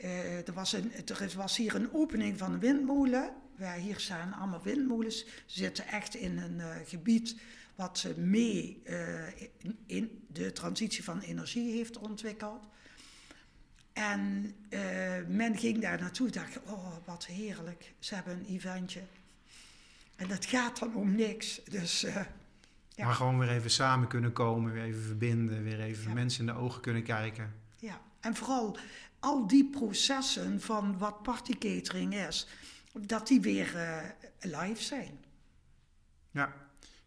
Uh, 0.04 0.48
er, 0.48 0.54
was 0.54 0.74
een, 0.74 0.92
er 1.06 1.34
was 1.36 1.58
hier 1.58 1.76
een 1.76 1.94
opening 1.94 2.38
van 2.38 2.54
een 2.54 2.60
windmolen. 2.60 3.34
Waar 3.56 3.78
hier 3.78 4.00
staan 4.00 4.34
allemaal 4.34 4.62
windmolens. 4.62 5.26
Ze 5.26 5.60
zitten 5.60 5.88
echt 5.88 6.16
in 6.16 6.38
een 6.38 6.58
uh, 6.58 6.76
gebied 6.86 7.36
wat 7.76 7.98
ze 7.98 8.20
mee 8.20 8.82
uh, 8.86 9.28
in, 9.58 9.78
in, 9.86 10.26
de 10.28 10.52
transitie 10.52 11.04
van 11.04 11.20
energie 11.20 11.72
heeft 11.72 11.98
ontwikkeld. 11.98 12.64
En 13.98 14.56
men 15.28 15.58
ging 15.58 15.82
daar 15.82 16.00
naartoe 16.00 16.30
dacht, 16.30 16.60
oh 16.64 16.96
wat 17.06 17.26
heerlijk, 17.26 17.94
ze 18.00 18.16
hebben 18.16 18.34
een 18.34 18.46
eventje. 18.46 19.02
En 20.16 20.28
dat 20.28 20.46
gaat 20.46 20.80
dan 20.80 20.96
om 20.96 21.16
niks. 21.16 21.62
Dus, 21.70 22.02
ja. 22.96 23.06
Maar 23.06 23.14
gewoon 23.14 23.40
weer 23.40 23.50
even 23.50 23.72
samen 23.72 24.08
kunnen 24.08 24.34
komen, 24.34 24.74
weer 24.74 24.84
even 24.84 25.04
verbinden, 25.04 25.64
weer 25.64 25.80
even 25.80 26.08
ja. 26.08 26.14
mensen 26.14 26.40
in 26.40 26.54
de 26.54 26.60
ogen 26.60 26.82
kunnen 26.82 27.04
kijken. 27.04 27.54
Ja, 27.80 28.02
en 28.20 28.36
vooral 28.36 28.78
al 29.20 29.48
die 29.48 29.70
processen 29.70 30.62
van 30.62 30.98
wat 30.98 31.24
partycatering 31.24 32.16
is, 32.16 32.48
dat 32.94 33.28
die 33.28 33.42
weer 33.42 33.76
uh, 33.76 33.98
live 34.40 34.84
zijn. 34.84 35.20
Ja, 36.32 36.54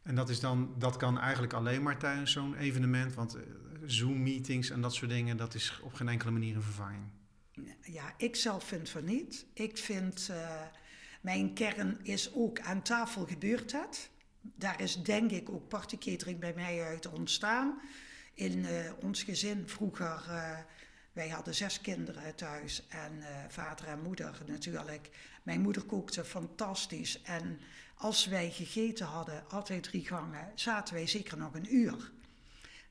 en 0.02 0.14
dat, 0.14 0.28
is 0.28 0.40
dan, 0.40 0.75
dat 0.78 0.97
kan 0.97 1.18
eigenlijk 1.18 1.52
alleen 1.52 1.82
maar 1.82 1.99
tijdens 1.99 2.32
zo'n 2.32 2.54
evenement, 2.54 3.14
want 3.14 3.37
Zoom-meetings 3.87 4.70
en 4.70 4.80
dat 4.80 4.94
soort 4.94 5.10
dingen, 5.10 5.37
dat 5.37 5.54
is 5.54 5.80
op 5.82 5.94
geen 5.94 6.08
enkele 6.08 6.30
manier 6.30 6.56
een 6.56 6.62
vervanging. 6.62 7.04
Ja, 7.82 8.14
ik 8.16 8.37
zelf 8.37 8.64
vind 8.64 8.88
van 8.88 9.04
niet. 9.04 9.46
Ik 9.54 9.78
vind, 9.78 10.28
uh, 10.30 10.62
mijn 11.20 11.54
kern 11.54 11.99
is 12.02 12.34
ook 12.34 12.60
aan 12.60 12.82
tafel 12.82 13.26
gebeurt 13.26 13.72
het. 13.72 14.10
Daar 14.40 14.80
is 14.80 15.02
denk 15.02 15.30
ik 15.30 15.50
ook 15.50 15.68
partycatering 15.68 16.38
bij 16.38 16.54
mij 16.54 16.82
uit 16.82 17.12
ontstaan. 17.12 17.80
In 18.34 18.66
ons 19.00 19.22
gezin 19.22 19.68
vroeger 19.68 20.22
wij 21.12 21.28
hadden 21.28 21.54
zes 21.54 21.80
kinderen 21.80 22.34
thuis 22.34 22.87
en 22.88 23.22
vader 23.49 23.87
en 23.87 24.02
moeder 24.02 24.42
natuurlijk. 24.46 25.10
Mijn 25.42 25.60
moeder 25.60 25.82
kookte 25.84 26.25
fantastisch. 26.25 27.22
En 27.22 27.60
als 27.94 28.26
wij 28.26 28.50
gegeten 28.50 29.06
hadden, 29.06 29.49
altijd 29.49 29.82
drie 29.82 30.06
gangen, 30.06 30.52
zaten 30.54 30.94
wij 30.94 31.06
zeker 31.06 31.37
nog 31.37 31.54
een 31.54 31.75
uur. 31.75 32.10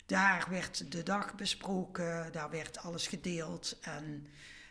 Daar 0.10 0.48
werd 0.50 0.92
de 0.92 1.04
dag 1.04 1.36
besproken, 1.36 2.32
daar 2.32 2.50
werd 2.50 2.78
alles 2.78 3.08
gedeeld. 3.08 3.78
En 3.82 4.28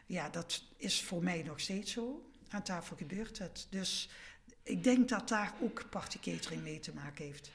ja, 0.06 0.28
dat 0.28 0.62
is 0.76 1.02
voor 1.02 1.22
mij 1.22 1.42
nog 1.42 1.60
steeds 1.60 1.92
zo. 1.92 2.30
Aan 2.48 2.62
tafel 2.62 2.96
gebeurt 2.96 3.38
het. 3.38 3.66
Dus 3.70 4.10
ik 4.62 4.84
denk 4.84 5.08
dat 5.08 5.28
daar 5.28 5.54
ook 5.62 5.84
partycatering 5.90 6.62
mee 6.62 6.80
te 6.80 6.94
maken 6.94 7.24
heeft. 7.24 7.50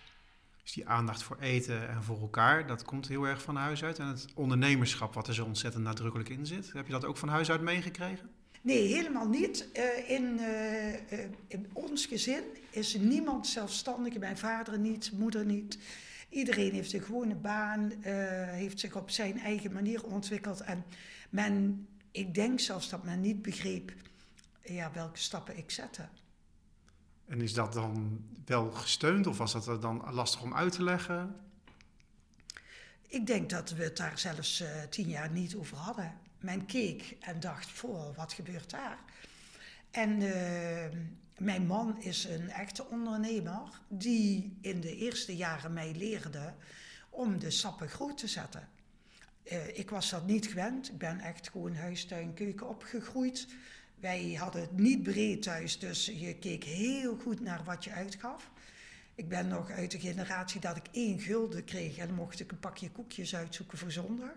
Dus 0.61 0.73
die 0.73 0.87
aandacht 0.87 1.23
voor 1.23 1.37
eten 1.39 1.89
en 1.89 2.03
voor 2.03 2.19
elkaar, 2.19 2.67
dat 2.67 2.83
komt 2.83 3.07
heel 3.07 3.23
erg 3.23 3.41
van 3.41 3.55
huis 3.55 3.83
uit. 3.83 3.99
En 3.99 4.07
het 4.07 4.25
ondernemerschap, 4.33 5.13
wat 5.13 5.27
er 5.27 5.33
zo 5.33 5.45
ontzettend 5.45 5.83
nadrukkelijk 5.83 6.29
in 6.29 6.45
zit, 6.45 6.73
heb 6.73 6.85
je 6.85 6.91
dat 6.91 7.05
ook 7.05 7.17
van 7.17 7.29
huis 7.29 7.51
uit 7.51 7.61
meegekregen? 7.61 8.29
Nee, 8.61 8.93
helemaal 8.93 9.27
niet. 9.27 9.67
Uh, 9.73 10.09
in, 10.09 10.37
uh, 10.39 10.93
uh, 10.93 11.25
in, 11.47 11.69
ons 11.73 12.05
gezin 12.05 12.43
is 12.69 12.95
niemand 12.95 13.47
zelfstandig. 13.47 14.17
Mijn 14.17 14.37
vader 14.37 14.79
niet, 14.79 15.11
moeder 15.11 15.45
niet. 15.45 15.77
Iedereen 16.33 16.73
heeft 16.73 16.93
een 16.93 17.01
gewone 17.01 17.35
baan, 17.35 17.91
heeft 18.47 18.79
zich 18.79 18.95
op 18.95 19.09
zijn 19.09 19.39
eigen 19.39 19.73
manier 19.73 20.03
ontwikkeld. 20.03 20.61
En 20.61 20.83
men, 21.29 21.87
ik 22.11 22.33
denk 22.33 22.59
zelfs 22.59 22.89
dat 22.89 23.03
men 23.03 23.21
niet 23.21 23.41
begreep 23.41 23.93
ja, 24.63 24.91
welke 24.91 25.19
stappen 25.19 25.57
ik 25.57 25.71
zette. 25.71 26.07
En 27.25 27.41
is 27.41 27.53
dat 27.53 27.73
dan 27.73 28.25
wel 28.45 28.71
gesteund 28.71 29.27
of 29.27 29.37
was 29.37 29.65
dat 29.65 29.81
dan 29.81 30.13
lastig 30.13 30.41
om 30.41 30.55
uit 30.55 30.71
te 30.71 30.83
leggen? 30.83 31.35
Ik 33.07 33.27
denk 33.27 33.49
dat 33.49 33.71
we 33.71 33.83
het 33.83 33.97
daar 33.97 34.19
zelfs 34.19 34.61
uh, 34.61 34.67
tien 34.89 35.09
jaar 35.09 35.31
niet 35.31 35.55
over 35.55 35.77
hadden. 35.77 36.17
Men 36.39 36.65
keek 36.65 37.17
en 37.19 37.39
dacht, 37.39 37.69
voor 37.69 38.13
wat 38.15 38.33
gebeurt 38.33 38.69
daar? 38.69 38.99
En 39.91 40.21
uh, 40.21 40.85
mijn 41.37 41.65
man 41.65 42.01
is 42.01 42.23
een 42.23 42.49
echte 42.49 42.85
ondernemer 42.87 43.81
die 43.87 44.57
in 44.61 44.81
de 44.81 44.95
eerste 44.95 45.35
jaren 45.35 45.73
mij 45.73 45.93
leerde 45.95 46.53
om 47.09 47.39
de 47.39 47.51
sappen 47.51 47.89
groot 47.89 48.17
te 48.17 48.27
zetten. 48.27 48.69
Uh, 49.51 49.77
ik 49.77 49.89
was 49.89 50.09
dat 50.09 50.25
niet 50.25 50.47
gewend. 50.47 50.89
Ik 50.89 50.97
ben 50.97 51.19
echt 51.19 51.49
gewoon 51.49 51.75
huistuin, 51.75 52.33
keuken 52.33 52.69
opgegroeid. 52.69 53.47
Wij 53.95 54.33
hadden 54.33 54.61
het 54.61 54.77
niet 54.77 55.03
breed 55.03 55.41
thuis, 55.41 55.79
dus 55.79 56.05
je 56.05 56.35
keek 56.35 56.63
heel 56.63 57.17
goed 57.17 57.39
naar 57.39 57.63
wat 57.63 57.83
je 57.83 57.91
uitgaf. 57.91 58.51
Ik 59.15 59.29
ben 59.29 59.47
nog 59.47 59.69
uit 59.69 59.91
de 59.91 59.99
generatie 59.99 60.61
dat 60.61 60.77
ik 60.77 60.87
één 60.91 61.19
gulden 61.19 61.63
kreeg 61.63 61.97
en 61.97 62.13
mocht 62.13 62.39
ik 62.39 62.51
een 62.51 62.59
pakje 62.59 62.91
koekjes 62.91 63.35
uitzoeken 63.35 63.77
voor 63.77 63.91
zondag. 63.91 64.35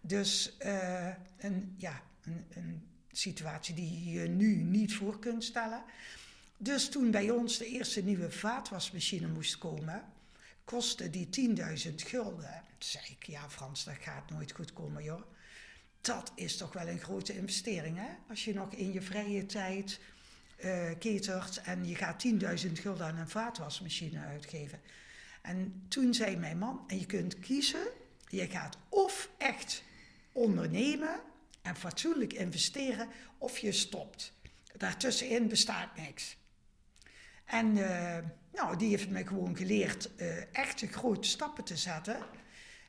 Dus 0.00 0.56
uh, 0.64 1.08
een, 1.38 1.74
ja, 1.76 2.02
een, 2.22 2.44
een 2.50 2.89
situatie 3.12 3.74
die 3.74 4.10
je 4.10 4.28
nu 4.28 4.54
niet 4.54 4.94
voor 4.94 5.18
kunt 5.18 5.44
stellen. 5.44 5.82
Dus 6.56 6.88
toen 6.88 7.10
bij 7.10 7.30
ons 7.30 7.58
de 7.58 7.66
eerste 7.66 8.02
nieuwe 8.02 8.30
vaatwasmachine 8.30 9.26
moest 9.26 9.58
komen, 9.58 10.04
kostte 10.64 11.10
die 11.10 11.28
10.000 11.88 11.94
gulden. 11.94 12.62
Toen 12.78 12.88
zei 12.88 13.04
ik, 13.18 13.26
ja 13.26 13.50
Frans, 13.50 13.84
dat 13.84 13.94
gaat 14.00 14.30
nooit 14.30 14.52
goed 14.52 14.72
komen 14.72 15.04
joh. 15.04 15.22
dat 16.00 16.32
is 16.34 16.56
toch 16.56 16.72
wel 16.72 16.88
een 16.88 17.00
grote 17.00 17.36
investering. 17.36 17.96
Hè? 17.96 18.08
Als 18.28 18.44
je 18.44 18.54
nog 18.54 18.72
in 18.72 18.92
je 18.92 19.02
vrije 19.02 19.46
tijd 19.46 20.00
uh, 20.64 20.90
ketert 20.98 21.60
en 21.60 21.88
je 21.88 21.94
gaat 21.94 22.26
10.000 22.66 22.72
gulden 22.72 23.06
aan 23.06 23.16
een 23.16 23.28
vaatwasmachine 23.28 24.18
uitgeven. 24.18 24.80
En 25.42 25.84
toen 25.88 26.14
zei 26.14 26.36
mijn 26.36 26.58
man, 26.58 26.84
en 26.86 26.98
je 26.98 27.06
kunt 27.06 27.38
kiezen, 27.38 27.86
je 28.28 28.46
gaat 28.48 28.76
of 28.88 29.30
echt 29.38 29.82
ondernemen 30.32 31.20
en 31.62 31.76
fatsoenlijk 31.76 32.32
investeren, 32.32 33.08
of 33.38 33.58
je 33.58 33.72
stopt. 33.72 34.32
Daartussenin 34.76 35.48
bestaat 35.48 35.96
niks. 35.96 36.36
En 37.44 37.76
uh, 37.76 38.18
nou, 38.52 38.76
die 38.76 38.88
heeft 38.88 39.08
me 39.08 39.26
gewoon 39.26 39.56
geleerd 39.56 40.10
uh, 40.16 40.54
echt 40.54 40.84
grote 40.90 41.28
stappen 41.28 41.64
te 41.64 41.76
zetten. 41.76 42.16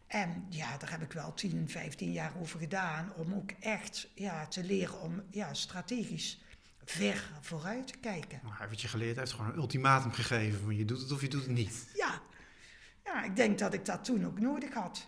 En 0.07 0.45
ja, 0.49 0.77
daar 0.77 0.91
heb 0.91 1.01
ik 1.01 1.11
wel 1.11 1.33
10, 1.33 1.69
15 1.69 2.11
jaar 2.11 2.33
over 2.39 2.59
gedaan 2.59 3.13
om 3.15 3.33
ook 3.33 3.51
echt 3.59 4.09
ja, 4.15 4.47
te 4.47 4.63
leren 4.63 5.01
om 5.01 5.23
ja, 5.29 5.53
strategisch 5.53 6.41
ver 6.85 7.31
vooruit 7.41 7.87
te 7.87 7.97
kijken. 7.97 8.39
Nou, 8.43 8.55
hij 8.55 8.67
heeft 8.67 8.81
je 8.81 8.87
geleerd, 8.87 9.15
hij 9.15 9.23
heeft 9.23 9.35
gewoon 9.35 9.51
een 9.51 9.57
ultimatum 9.57 10.11
gegeven 10.11 10.59
van 10.59 10.75
je 10.75 10.85
doet 10.85 11.01
het 11.01 11.11
of 11.11 11.21
je 11.21 11.27
doet 11.27 11.41
het 11.41 11.51
niet. 11.51 11.89
Ja, 11.93 12.21
ja 13.03 13.23
ik 13.23 13.35
denk 13.35 13.59
dat 13.59 13.73
ik 13.73 13.85
dat 13.85 14.03
toen 14.03 14.25
ook 14.25 14.39
nodig 14.39 14.73
had. 14.73 15.07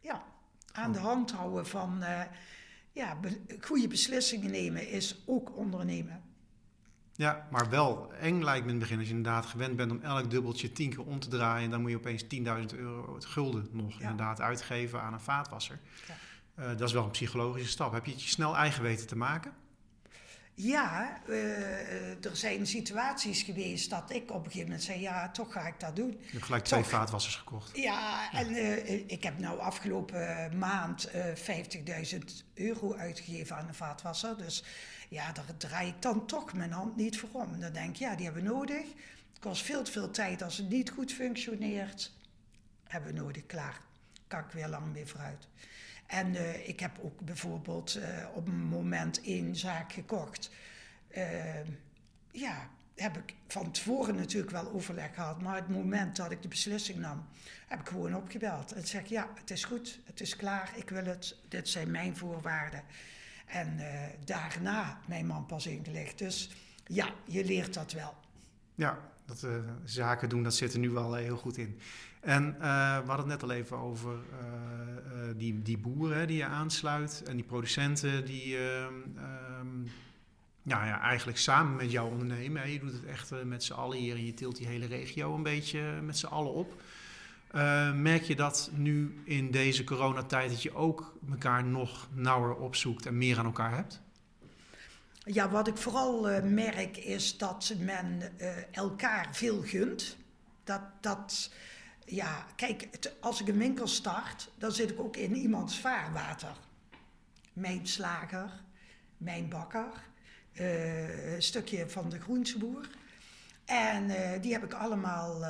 Ja, 0.00 0.24
aan 0.72 0.92
de 0.92 0.98
hand 0.98 1.30
houden 1.30 1.66
van 1.66 2.02
uh, 2.02 2.20
ja, 2.94 3.18
goede 3.60 3.88
beslissingen 3.88 4.50
nemen 4.50 4.88
is 4.88 5.22
ook 5.26 5.56
ondernemen. 5.56 6.22
Ja, 7.16 7.48
maar 7.50 7.70
wel 7.70 8.12
eng 8.12 8.42
lijkt 8.42 8.64
me 8.64 8.72
in 8.72 8.78
het 8.78 8.78
begin. 8.78 8.98
Als 8.98 9.08
je 9.08 9.14
inderdaad 9.14 9.46
gewend 9.46 9.76
bent 9.76 9.90
om 9.90 10.00
elk 10.02 10.30
dubbeltje 10.30 10.72
tien 10.72 10.90
keer 10.90 11.04
om 11.04 11.20
te 11.20 11.28
draaien... 11.28 11.70
dan 11.70 11.80
moet 11.80 11.90
je 11.90 11.96
opeens 11.96 12.24
10.000 12.24 12.30
euro 12.76 13.14
het 13.14 13.24
gulden 13.24 13.68
nog 13.70 14.00
inderdaad 14.00 14.40
uitgeven 14.40 15.00
aan 15.00 15.12
een 15.12 15.20
vaatwasser. 15.20 15.80
Ja. 16.06 16.14
Uh, 16.58 16.68
dat 16.68 16.88
is 16.88 16.92
wel 16.92 17.04
een 17.04 17.10
psychologische 17.10 17.70
stap. 17.70 17.92
Heb 17.92 18.04
je 18.04 18.12
het 18.12 18.22
je 18.22 18.28
snel 18.28 18.56
eigen 18.56 18.82
weten 18.82 19.06
te 19.06 19.16
maken? 19.16 19.52
Ja, 20.56 21.20
uh, 21.28 22.24
er 22.24 22.36
zijn 22.36 22.66
situaties 22.66 23.42
geweest 23.42 23.90
dat 23.90 24.10
ik 24.10 24.30
op 24.30 24.36
een 24.36 24.44
gegeven 24.44 24.62
moment 24.62 24.82
zei: 24.82 25.00
ja, 25.00 25.30
toch 25.30 25.52
ga 25.52 25.66
ik 25.66 25.80
dat 25.80 25.96
doen. 25.96 26.10
Je 26.20 26.32
hebt 26.32 26.44
gelijk 26.44 26.64
twee 26.64 26.84
vaatwassers 26.84 27.36
gekocht. 27.36 27.76
Ja, 27.76 28.32
en 28.32 28.50
uh, 28.50 29.10
ik 29.10 29.22
heb 29.22 29.38
nou 29.38 29.60
afgelopen 29.60 30.58
maand 30.58 31.08
uh, 31.14 31.24
50.000 32.12 32.18
euro 32.54 32.94
uitgegeven 32.94 33.56
aan 33.56 33.68
een 33.68 33.74
vaatwasser. 33.74 34.36
Dus 34.38 34.64
ja, 35.08 35.32
daar 35.32 35.56
draai 35.56 35.88
ik 35.88 36.02
dan 36.02 36.26
toch 36.26 36.52
mijn 36.52 36.72
hand 36.72 36.96
niet 36.96 37.18
voor 37.18 37.28
om. 37.32 37.60
Dan 37.60 37.72
denk 37.72 37.88
ik, 37.88 37.96
ja, 37.96 38.14
die 38.14 38.24
hebben 38.24 38.42
we 38.42 38.48
nodig. 38.48 38.82
Het 39.32 39.38
kost 39.40 39.62
veel 39.62 39.82
te 39.82 39.92
veel 39.92 40.10
tijd 40.10 40.42
als 40.42 40.56
het 40.56 40.68
niet 40.68 40.90
goed 40.90 41.12
functioneert. 41.12 42.12
Hebben 42.84 43.14
we 43.14 43.20
nodig, 43.20 43.46
klaar. 43.46 43.80
Kan 44.26 44.40
ik 44.40 44.50
weer 44.50 44.68
lang 44.68 44.92
weer 44.92 45.08
vooruit. 45.08 45.48
En 46.06 46.34
uh, 46.34 46.68
ik 46.68 46.80
heb 46.80 46.98
ook 47.02 47.20
bijvoorbeeld 47.20 47.96
uh, 47.96 48.04
op 48.34 48.46
een 48.46 48.64
moment 48.64 49.20
één 49.22 49.56
zaak 49.56 49.92
gekocht. 49.92 50.50
Uh, 51.16 51.66
ja, 52.30 52.68
heb 52.94 53.16
ik 53.16 53.34
van 53.48 53.70
tevoren 53.70 54.14
natuurlijk 54.14 54.52
wel 54.52 54.72
overleg 54.72 55.14
gehad. 55.14 55.42
Maar 55.42 55.56
het 55.56 55.68
moment 55.68 56.16
dat 56.16 56.30
ik 56.30 56.42
de 56.42 56.48
beslissing 56.48 56.98
nam, 56.98 57.26
heb 57.66 57.80
ik 57.80 57.88
gewoon 57.88 58.16
opgebeld. 58.16 58.72
En 58.72 58.86
zeg 58.86 59.06
ja, 59.06 59.28
het 59.34 59.50
is 59.50 59.64
goed, 59.64 60.00
het 60.04 60.20
is 60.20 60.36
klaar, 60.36 60.72
ik 60.76 60.90
wil 60.90 61.04
het. 61.04 61.36
Dit 61.48 61.68
zijn 61.68 61.90
mijn 61.90 62.16
voorwaarden. 62.16 62.82
En 63.46 63.80
daarna 64.24 64.98
mijn 65.06 65.26
man 65.26 65.46
pas 65.46 65.66
ingelicht. 65.66 66.18
Dus 66.18 66.50
ja, 66.86 67.08
je 67.24 67.44
leert 67.44 67.74
dat 67.74 67.92
wel. 67.92 68.14
Ja, 68.74 68.98
dat 69.26 69.46
zaken 69.84 70.28
doen, 70.28 70.42
dat 70.42 70.54
zit 70.54 70.72
er 70.72 70.78
nu 70.78 70.90
wel 70.90 71.14
heel 71.14 71.36
goed 71.36 71.56
in. 71.56 71.78
En 72.24 72.56
uh, 72.58 72.98
we 72.98 73.06
hadden 73.06 73.16
het 73.16 73.26
net 73.26 73.42
al 73.42 73.50
even 73.50 73.76
over 73.76 74.12
uh, 74.12 75.28
uh, 75.28 75.34
die, 75.36 75.62
die 75.62 75.78
boeren 75.78 76.26
die 76.26 76.36
je 76.36 76.44
aansluit 76.44 77.22
en 77.26 77.36
die 77.36 77.44
producenten 77.44 78.24
die 78.24 78.58
um, 78.58 79.90
ja, 80.62 80.86
ja, 80.86 81.00
eigenlijk 81.00 81.38
samen 81.38 81.76
met 81.76 81.90
jou 81.90 82.10
ondernemen. 82.10 82.62
Hè. 82.62 82.68
Je 82.68 82.78
doet 82.78 82.92
het 82.92 83.04
echt 83.04 83.44
met 83.44 83.64
z'n 83.64 83.72
allen 83.72 83.98
hier 83.98 84.14
en 84.14 84.26
je 84.26 84.34
tilt 84.34 84.56
die 84.56 84.66
hele 84.66 84.86
regio 84.86 85.34
een 85.34 85.42
beetje 85.42 85.80
met 86.02 86.18
z'n 86.18 86.26
allen 86.26 86.52
op. 86.52 86.82
merk 87.94 88.22
je 88.22 88.36
dat 88.36 88.70
nu 88.74 89.22
in 89.24 89.50
deze 89.50 89.84
coronatijd 89.84 90.50
dat 90.50 90.62
je 90.62 90.74
ook 90.74 91.16
elkaar 91.30 91.64
nog 91.64 92.08
nauwer 92.12 92.56
opzoekt 92.56 93.06
en 93.06 93.18
meer 93.18 93.38
aan 93.38 93.44
elkaar 93.44 93.74
hebt? 93.74 94.00
Ja, 95.24 95.50
wat 95.50 95.68
ik 95.68 95.76
vooral 95.76 96.42
merk 96.42 96.96
is 96.96 97.38
dat 97.38 97.74
men 97.78 98.38
elkaar 98.70 99.28
veel 99.32 99.62
gunt. 99.62 100.16
Dat, 100.64 100.82
dat, 101.00 101.50
ja, 102.04 102.46
kijk, 102.56 102.88
als 103.20 103.40
ik 103.40 103.48
een 103.48 103.58
winkel 103.58 103.86
start, 103.86 104.50
dan 104.58 104.72
zit 104.72 104.90
ik 104.90 105.00
ook 105.00 105.16
in 105.16 105.36
iemands 105.36 105.78
vaarwater. 105.78 106.56
Mijn 107.52 107.86
slager, 107.86 108.50
mijn 109.16 109.48
bakker, 109.48 109.92
uh, 110.52 111.34
een 111.34 111.42
stukje 111.42 111.88
van 111.88 112.08
de 112.08 112.20
groenteboer. 112.20 112.88
En 113.64 114.04
uh, 114.10 114.30
die 114.40 114.52
heb 114.52 114.64
ik 114.64 114.72
allemaal, 114.72 115.36
uh, 115.36 115.46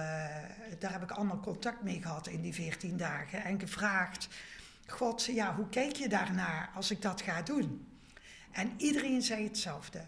daar 0.78 0.92
heb 0.92 1.02
ik 1.02 1.10
allemaal 1.10 1.40
contact 1.40 1.82
mee 1.82 2.02
gehad 2.02 2.26
in 2.26 2.42
die 2.42 2.54
14 2.54 2.96
dagen. 2.96 3.44
En 3.44 3.60
gevraagd, 3.60 4.28
God, 4.86 5.24
ja, 5.24 5.54
hoe 5.54 5.68
kijk 5.68 5.96
je 5.96 6.08
daarnaar 6.08 6.70
als 6.74 6.90
ik 6.90 7.02
dat 7.02 7.22
ga 7.22 7.42
doen? 7.42 7.86
En 8.50 8.72
iedereen 8.76 9.22
zei 9.22 9.44
hetzelfde. 9.44 10.04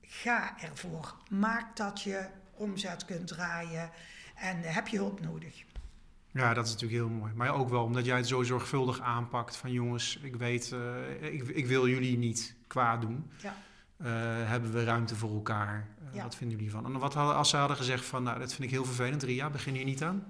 Ga 0.00 0.60
ervoor. 0.60 1.14
Maak 1.28 1.76
dat 1.76 2.02
je 2.02 2.26
omzet 2.54 3.04
kunt 3.04 3.26
draaien. 3.26 3.90
En 4.36 4.58
uh, 4.58 4.74
heb 4.74 4.88
je 4.88 4.96
hulp 4.96 5.20
nodig. 5.20 5.64
Ja, 6.32 6.54
dat 6.54 6.66
is 6.66 6.72
natuurlijk 6.72 7.00
heel 7.00 7.18
mooi. 7.18 7.32
Maar 7.34 7.54
ook 7.54 7.68
wel 7.68 7.82
omdat 7.82 8.04
jij 8.04 8.16
het 8.16 8.26
zo 8.26 8.42
zorgvuldig 8.42 9.00
aanpakt 9.00 9.56
van 9.56 9.72
jongens, 9.72 10.18
ik 10.22 10.36
weet, 10.36 10.70
uh, 10.74 11.32
ik, 11.32 11.48
ik, 11.48 11.66
wil 11.66 11.88
jullie 11.88 12.18
niet 12.18 12.54
kwaad 12.66 13.00
doen. 13.00 13.30
Ja. 13.42 13.56
Uh, 14.00 14.06
hebben 14.48 14.72
we 14.72 14.84
ruimte 14.84 15.16
voor 15.16 15.30
elkaar? 15.30 15.86
Ja. 16.12 16.22
Wat 16.22 16.36
vinden 16.36 16.56
jullie 16.56 16.72
van? 16.72 16.84
En 16.84 16.98
wat 16.98 17.14
hadden, 17.14 17.36
als 17.36 17.50
ze 17.50 17.56
hadden 17.56 17.76
gezegd 17.76 18.04
van, 18.04 18.22
nou, 18.22 18.38
dat 18.38 18.52
vind 18.52 18.62
ik 18.62 18.70
heel 18.70 18.84
vervelend, 18.84 19.22
Ria, 19.22 19.50
begin 19.50 19.74
hier 19.74 19.84
niet 19.84 20.02
aan? 20.02 20.26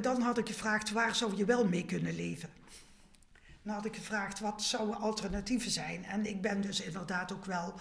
dan 0.00 0.20
had 0.20 0.38
ik 0.38 0.46
gevraagd, 0.46 0.90
waar 0.90 1.14
zou 1.14 1.36
je 1.36 1.44
wel 1.44 1.68
mee 1.68 1.84
kunnen 1.84 2.14
leven? 2.14 2.48
Dan 3.62 3.74
had 3.74 3.84
ik 3.84 3.96
gevraagd, 3.96 4.40
wat 4.40 4.62
zouden 4.62 4.96
alternatieven 4.96 5.70
zijn? 5.70 6.04
En 6.04 6.26
ik 6.26 6.40
ben 6.40 6.60
dus 6.60 6.80
inderdaad 6.80 7.32
ook 7.32 7.44
wel 7.44 7.74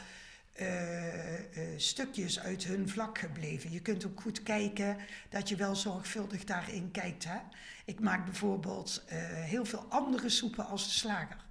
uh, 0.59 1.39
uh, 1.39 1.43
stukjes 1.77 2.39
uit 2.39 2.63
hun 2.63 2.89
vlak 2.89 3.17
gebleven. 3.17 3.71
Je 3.71 3.81
kunt 3.81 4.05
ook 4.05 4.21
goed 4.21 4.43
kijken 4.43 4.97
dat 5.29 5.49
je 5.49 5.55
wel 5.55 5.75
zorgvuldig 5.75 6.43
daarin 6.43 6.91
kijkt. 6.91 7.23
Hè? 7.23 7.37
Ik 7.85 7.99
maak 7.99 8.25
bijvoorbeeld 8.25 9.03
uh, 9.05 9.13
heel 9.25 9.65
veel 9.65 9.85
andere 9.89 10.29
soepen 10.29 10.65
als 10.65 10.83
de 10.83 10.91
slager. 10.91 11.45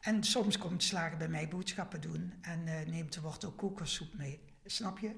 En 0.00 0.24
soms 0.24 0.58
komt 0.58 0.80
de 0.80 0.86
slager 0.86 1.16
bij 1.16 1.28
mij 1.28 1.48
boodschappen 1.48 2.00
doen 2.00 2.32
en 2.40 2.64
neemt 2.64 3.14
er 3.14 3.22
wordt 3.22 3.44
ook 3.44 3.56
kokersoep 3.56 4.14
mee. 4.14 4.40
Snap 4.64 4.98
je? 4.98 5.14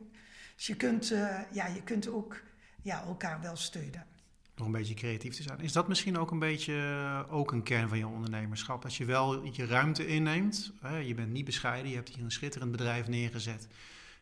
Dus 0.56 0.66
je 0.66 0.76
kunt, 0.76 1.08
ja, 1.52 1.66
je 1.66 1.82
kunt 1.84 2.08
ook 2.08 2.42
ja, 2.82 3.02
elkaar 3.04 3.40
wel 3.40 3.56
steunen 3.56 4.06
nog 4.56 4.66
een 4.66 4.72
beetje 4.72 4.94
creatief 4.94 5.34
te 5.34 5.42
zijn. 5.42 5.60
Is 5.60 5.72
dat 5.72 5.88
misschien 5.88 6.18
ook 6.18 6.30
een 6.30 6.38
beetje 6.38 6.74
eh, 6.74 7.34
ook 7.34 7.52
een 7.52 7.62
kern 7.62 7.88
van 7.88 7.98
je 7.98 8.06
ondernemerschap? 8.06 8.82
Dat 8.82 8.94
je 8.94 9.04
wel 9.04 9.44
je 9.44 9.66
ruimte 9.66 10.06
inneemt. 10.06 10.72
Hè? 10.80 10.96
Je 10.96 11.14
bent 11.14 11.32
niet 11.32 11.44
bescheiden. 11.44 11.90
Je 11.90 11.96
hebt 11.96 12.08
hier 12.08 12.24
een 12.24 12.30
schitterend 12.30 12.70
bedrijf 12.70 13.08
neergezet. 13.08 13.68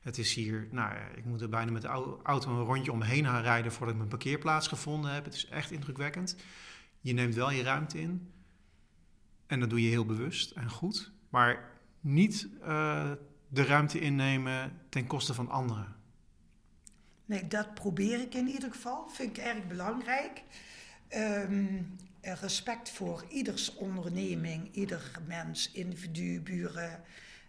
Het 0.01 0.19
is 0.19 0.35
hier, 0.35 0.69
nou 0.71 0.95
ja, 0.95 1.07
ik 1.17 1.25
moet 1.25 1.41
er 1.41 1.49
bijna 1.49 1.71
met 1.71 1.83
de 1.83 1.89
auto 2.23 2.51
een 2.51 2.65
rondje 2.65 2.93
omheen 2.93 3.25
gaan 3.25 3.43
rijden 3.43 3.73
voordat 3.73 3.91
ik 3.91 3.97
mijn 3.97 4.09
parkeerplaats 4.09 4.69
gevonden 4.69 5.13
heb. 5.13 5.25
Het 5.25 5.35
is 5.35 5.47
echt 5.47 5.71
indrukwekkend. 5.71 6.37
Je 7.01 7.13
neemt 7.13 7.35
wel 7.35 7.51
je 7.51 7.63
ruimte 7.63 8.01
in. 8.01 8.33
En 9.47 9.61
dat 9.61 9.71
doe 9.71 9.83
je 9.83 9.89
heel 9.89 10.07
bewust 10.07 10.51
en 10.51 10.71
goed. 10.71 11.13
Maar 11.29 11.71
niet 12.01 12.49
uh, 12.61 13.11
de 13.49 13.65
ruimte 13.65 14.01
innemen 14.01 14.81
ten 14.89 15.07
koste 15.07 15.35
van 15.35 15.49
anderen. 15.49 15.94
Nee, 17.25 17.47
dat 17.47 17.75
probeer 17.75 18.21
ik 18.21 18.35
in 18.35 18.49
ieder 18.49 18.71
geval. 18.71 19.09
Vind 19.09 19.37
ik 19.39 19.45
erg 19.45 19.67
belangrijk. 19.67 20.43
Um, 21.11 21.97
respect 22.21 22.91
voor 22.91 23.25
ieders 23.29 23.75
onderneming, 23.75 24.75
ieder 24.75 25.11
mens, 25.27 25.71
individu, 25.73 26.41
buren, 26.41 27.03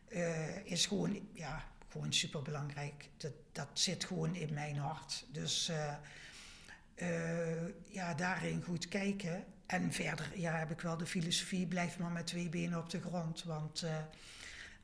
uh, 0.10 0.66
is 0.66 0.86
gewoon, 0.86 1.28
ja, 1.34 1.64
gewoon 1.90 2.14
superbelangrijk. 2.14 3.10
Dat, 3.18 3.34
dat 3.52 3.68
zit 3.74 4.04
gewoon 4.04 4.36
in 4.36 4.54
mijn 4.54 4.78
hart. 4.78 5.26
Dus 5.32 5.70
uh, 5.70 5.94
uh, 6.96 7.68
ja, 7.88 8.14
daarin 8.14 8.64
goed 8.64 8.88
kijken. 8.88 9.46
En 9.66 9.94
verder 9.94 10.40
ja, 10.40 10.58
heb 10.58 10.72
ik 10.72 10.82
wel 10.82 10.98
de 10.98 11.06
filosofie, 11.06 11.68
blijf 11.68 12.00
maar 12.00 12.12
met 12.12 12.28
twee 12.28 12.50
benen 12.50 12.80
op 12.80 12.90
de 12.90 13.02
grond. 13.02 13.44
Want 13.44 13.86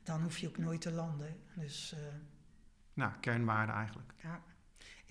dan 0.02 0.22
hoef 0.22 0.38
je 0.38 0.48
ook 0.48 0.58
nooit 0.58 0.80
te 0.80 0.92
landen. 0.92 1.36
Dus, 1.54 1.94
nou, 2.94 3.12
kernwaarde 3.20 3.72
eigenlijk. 3.72 4.12
Ja. 4.22 4.42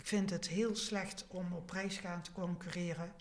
Ik 0.01 0.07
vind 0.07 0.29
het 0.29 0.47
heel 0.47 0.75
slecht 0.75 1.25
om 1.27 1.53
op 1.53 1.65
prijs 1.67 1.97
gaan 1.97 2.21
te 2.21 2.31
concurreren. 2.31 3.13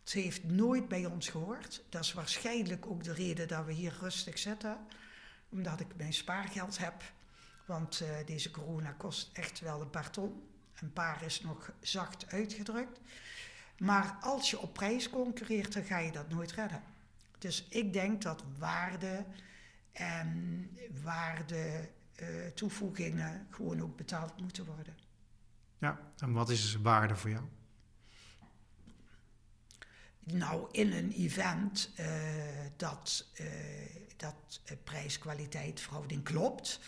Het 0.00 0.12
heeft 0.12 0.44
nooit 0.44 0.88
bij 0.88 1.06
ons 1.06 1.28
gehoord. 1.28 1.82
Dat 1.88 2.04
is 2.04 2.12
waarschijnlijk 2.12 2.86
ook 2.86 3.04
de 3.04 3.12
reden 3.12 3.48
dat 3.48 3.64
we 3.64 3.72
hier 3.72 3.96
rustig 4.00 4.38
zitten. 4.38 4.78
Omdat 5.48 5.80
ik 5.80 5.96
mijn 5.96 6.12
spaargeld 6.12 6.78
heb. 6.78 7.02
Want 7.66 8.00
uh, 8.00 8.08
deze 8.26 8.50
corona 8.50 8.92
kost 8.92 9.30
echt 9.32 9.60
wel 9.60 9.80
een 9.80 9.90
paar 9.90 10.10
ton. 10.10 10.42
Een 10.74 10.92
paar 10.92 11.22
is 11.22 11.40
nog 11.40 11.72
zacht 11.80 12.32
uitgedrukt. 12.32 13.00
Maar 13.78 14.16
als 14.20 14.50
je 14.50 14.60
op 14.60 14.72
prijs 14.72 15.10
concurreert, 15.10 15.72
dan 15.72 15.84
ga 15.84 15.98
je 15.98 16.12
dat 16.12 16.28
nooit 16.28 16.52
redden. 16.52 16.82
Dus 17.38 17.66
ik 17.68 17.92
denk 17.92 18.22
dat 18.22 18.44
waarde 18.58 19.24
en 19.92 20.70
waarde 21.02 21.88
uh, 22.16 22.46
toevoegingen 22.54 23.46
gewoon 23.50 23.82
ook 23.82 23.96
betaald 23.96 24.40
moeten 24.40 24.64
worden. 24.64 25.05
Ja, 25.78 26.00
en 26.18 26.32
wat 26.32 26.50
is 26.50 26.76
waarde 26.76 27.16
voor 27.16 27.30
jou? 27.30 27.44
Nou, 30.32 30.68
in 30.70 30.92
een 30.92 31.12
event 31.12 31.90
uh, 32.00 32.06
dat, 32.76 33.26
uh, 33.40 33.46
dat 34.16 34.60
prijs-kwaliteit 34.84 35.80
verhouding 35.80 36.24
klopt. 36.24 36.80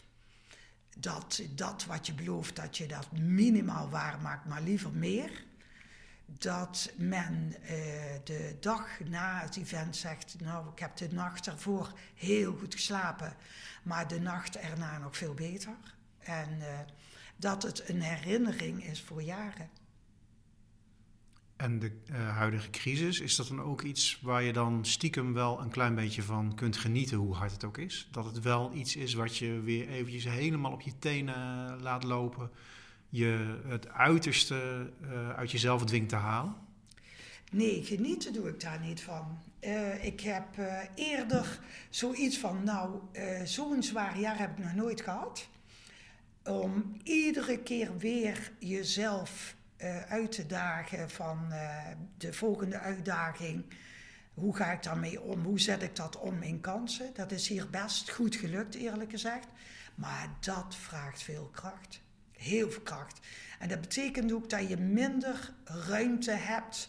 Dat 0.96 1.42
dat 1.51 1.85
wat 1.85 2.07
je 2.07 2.14
belooft, 2.14 2.57
dat 2.57 2.77
je 2.77 2.87
dat 2.87 3.12
minimaal 3.12 3.88
waar 3.90 4.20
maakt, 4.20 4.44
maar 4.46 4.62
liever 4.62 4.92
meer. 4.92 5.44
Dat 6.27 6.92
men 6.96 7.55
de 8.24 8.57
dag 8.61 9.01
na 9.05 9.40
het 9.40 9.57
event 9.57 9.96
zegt, 9.96 10.40
nou 10.40 10.70
ik 10.70 10.79
heb 10.79 10.96
de 10.96 11.09
nacht 11.12 11.46
ervoor 11.46 11.92
heel 12.14 12.57
goed 12.57 12.74
geslapen, 12.74 13.37
maar 13.83 14.09
de 14.09 14.20
nacht 14.20 14.57
erna 14.57 14.98
nog 14.98 15.16
veel 15.16 15.35
beter. 15.35 15.77
En 16.18 16.62
dat 17.38 17.62
het 17.62 17.88
een 17.88 18.03
herinnering 18.03 18.85
is 18.85 19.03
voor 19.03 19.22
jaren. 19.22 19.70
En 21.57 21.79
de 21.79 21.92
uh, 22.11 22.37
huidige 22.37 22.70
crisis, 22.70 23.20
is 23.20 23.37
dat 23.37 23.48
dan 23.48 23.62
ook 23.62 23.83
iets 23.83 24.18
waar 24.22 24.42
je 24.42 24.53
dan 24.53 24.85
stiekem 24.85 25.33
wel 25.33 25.61
een 25.61 25.70
klein 25.70 25.94
beetje 25.94 26.22
van 26.22 26.55
kunt 26.55 26.77
genieten, 26.77 27.16
hoe 27.16 27.35
hard 27.35 27.53
het 27.53 27.64
ook 27.64 27.79
is? 27.79 28.09
Dat 28.11 28.24
het 28.24 28.40
wel 28.40 28.72
iets 28.74 28.96
is 28.96 29.14
wat 29.14 29.37
je 29.37 29.61
weer 29.61 29.88
eventjes 29.88 30.24
helemaal 30.24 30.72
op 30.72 30.81
je 30.81 30.98
tenen 30.98 31.83
laat 31.83 32.05
lopen, 32.05 32.51
je 33.09 33.61
het 33.66 33.88
uiterste 33.88 34.90
uh, 35.03 35.31
uit 35.31 35.51
jezelf 35.51 35.85
dwingt 35.85 36.09
te 36.09 36.16
halen? 36.16 36.55
Nee, 37.53 37.85
genieten 37.85 38.33
doe 38.33 38.48
ik 38.48 38.61
daar 38.61 38.81
niet 38.81 39.03
van. 39.03 39.38
Uh, 39.61 40.05
ik 40.05 40.20
heb 40.20 40.46
eerder 40.94 41.61
zoiets 41.90 42.38
van, 42.38 42.64
nou, 42.64 42.98
zo'n 43.44 43.83
zwaar 43.83 44.18
jaar 44.18 44.38
heb 44.38 44.59
ik 44.59 44.64
nog 44.64 44.74
nooit 44.74 45.01
gehad. 45.01 45.48
Om 46.49 46.97
iedere 47.03 47.59
keer 47.59 47.99
weer 47.99 48.53
jezelf 48.59 49.57
uh, 49.79 50.03
uit 50.03 50.33
te 50.33 50.47
dagen 50.47 51.11
van 51.11 51.47
uh, 51.51 51.87
de 52.17 52.33
volgende 52.33 52.79
uitdaging. 52.79 53.65
Hoe 54.35 54.57
ga 54.57 54.73
ik 54.73 54.83
daarmee 54.83 55.21
om? 55.21 55.45
Hoe 55.45 55.61
zet 55.61 55.83
ik 55.83 55.97
dat 55.97 56.19
om 56.19 56.43
in 56.43 56.61
kansen? 56.61 57.11
Dat 57.15 57.33
is 57.33 57.49
hier 57.49 57.71
best 57.71 58.11
goed 58.11 58.37
gelukt, 58.37 58.75
eerlijk 58.75 59.11
gezegd. 59.11 59.47
Maar 59.95 60.29
dat 60.41 60.77
vraagt 60.77 61.23
veel 61.23 61.51
kracht. 61.53 62.01
Heel 62.33 62.71
veel 62.71 62.83
kracht. 62.83 63.19
En 63.59 63.69
dat 63.69 63.81
betekent 63.81 64.33
ook 64.33 64.51
dat 64.51 64.69
je 64.69 64.77
minder 64.77 65.53
ruimte 65.65 66.31
hebt 66.31 66.89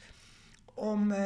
om 0.73 1.11
uh, 1.11 1.17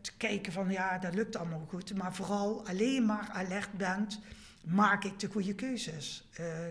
te 0.00 0.16
kijken 0.16 0.52
van 0.52 0.70
ja, 0.70 0.98
dat 0.98 1.14
lukt 1.14 1.36
allemaal 1.36 1.66
goed. 1.68 1.94
Maar 1.94 2.14
vooral 2.14 2.66
alleen 2.66 3.06
maar 3.06 3.28
alert 3.32 3.72
bent, 3.72 4.20
maak 4.66 5.04
ik 5.04 5.18
de 5.18 5.28
goede 5.28 5.54
keuzes? 5.54 6.28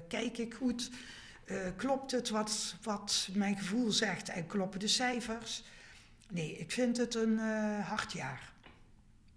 kijk 0.08 0.38
ik 0.38 0.54
goed 0.54 0.90
uh, 1.46 1.58
klopt 1.76 2.12
het 2.12 2.30
wat, 2.30 2.76
wat 2.84 3.30
mijn 3.34 3.58
gevoel 3.58 3.92
zegt 3.92 4.30
en 4.30 4.48
kloppen 4.48 4.80
de 4.80 4.88
cijfers? 4.88 5.64
Nee, 6.30 6.58
ik 6.58 6.72
vind 6.72 6.98
het 6.98 7.16
een 7.16 7.32
uh, 7.32 7.88
hard 7.88 8.12
jaar. 8.12 8.54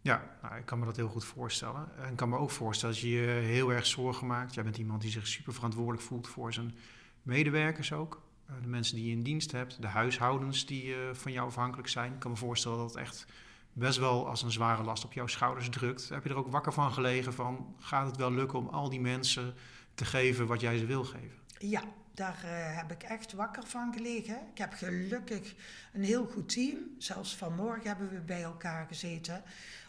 Ja, 0.01 0.37
nou, 0.42 0.57
ik 0.57 0.64
kan 0.64 0.79
me 0.79 0.85
dat 0.85 0.97
heel 0.97 1.09
goed 1.09 1.25
voorstellen. 1.25 1.88
En 2.03 2.11
ik 2.11 2.16
kan 2.16 2.29
me 2.29 2.37
ook 2.37 2.51
voorstellen 2.51 2.94
dat 2.94 3.05
je 3.05 3.11
je 3.11 3.27
heel 3.27 3.73
erg 3.73 3.87
zorgen 3.87 4.27
maakt. 4.27 4.55
Jij 4.55 4.64
bent 4.64 4.79
iemand 4.79 5.01
die 5.01 5.11
zich 5.11 5.27
super 5.27 5.53
verantwoordelijk 5.53 6.03
voelt 6.03 6.29
voor 6.29 6.53
zijn 6.53 6.75
medewerkers 7.23 7.92
ook. 7.92 8.23
De 8.62 8.68
mensen 8.68 8.97
die 8.97 9.05
je 9.05 9.12
in 9.12 9.23
dienst 9.23 9.53
hebt, 9.53 9.83
de 9.83 9.87
huishoudens 9.87 10.66
die 10.66 10.94
van 11.12 11.33
jou 11.33 11.47
afhankelijk 11.47 11.88
zijn. 11.88 12.12
Ik 12.12 12.18
kan 12.18 12.31
me 12.31 12.37
voorstellen 12.37 12.79
dat 12.79 12.88
het 12.88 12.99
echt 12.99 13.27
best 13.72 13.98
wel 13.98 14.28
als 14.28 14.42
een 14.42 14.52
zware 14.52 14.83
last 14.83 15.04
op 15.04 15.12
jouw 15.12 15.26
schouders 15.26 15.68
drukt. 15.68 16.09
Heb 16.09 16.24
je 16.24 16.31
er 16.31 16.37
ook 16.37 16.50
wakker 16.50 16.72
van 16.72 16.92
gelegen 16.92 17.35
van, 17.35 17.74
gaat 17.78 18.07
het 18.07 18.16
wel 18.16 18.33
lukken 18.33 18.59
om 18.59 18.68
al 18.68 18.88
die 18.88 19.00
mensen 19.00 19.54
te 19.94 20.04
geven 20.04 20.46
wat 20.46 20.61
jij 20.61 20.78
ze 20.78 20.87
wil 20.87 21.04
geven? 21.04 21.38
Ja, 21.59 21.83
daar 22.14 22.42
uh, 22.44 22.76
heb 22.76 22.90
ik 22.90 23.02
echt 23.02 23.33
wakker 23.33 23.66
van 23.66 23.92
gelegen. 23.92 24.40
Ik 24.52 24.59
heb 24.59 24.72
gelukkig 24.72 25.54
een 25.92 26.04
heel 26.04 26.26
goed 26.26 26.48
team. 26.48 26.76
Zelfs 26.98 27.37
vanmorgen 27.37 27.87
hebben 27.87 28.11
we 28.11 28.20
bij 28.20 28.42
elkaar 28.42 28.87
gezeten 28.87 29.42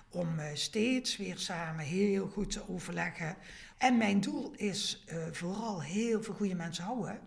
om 0.10 0.40
uh, 0.40 0.46
steeds 0.54 1.18
weer 1.18 1.38
samen 1.38 1.86
heel 1.86 2.28
goed 2.28 2.52
te 2.52 2.70
overleggen. 2.70 3.36
En 3.78 3.98
mijn 3.98 4.20
doel 4.20 4.52
is 4.56 5.06
uh, 5.10 5.24
vooral 5.32 5.82
heel 5.82 6.24
veel 6.24 6.34
goede 6.34 6.56
mensen 6.56 6.84
houden. 6.84 7.20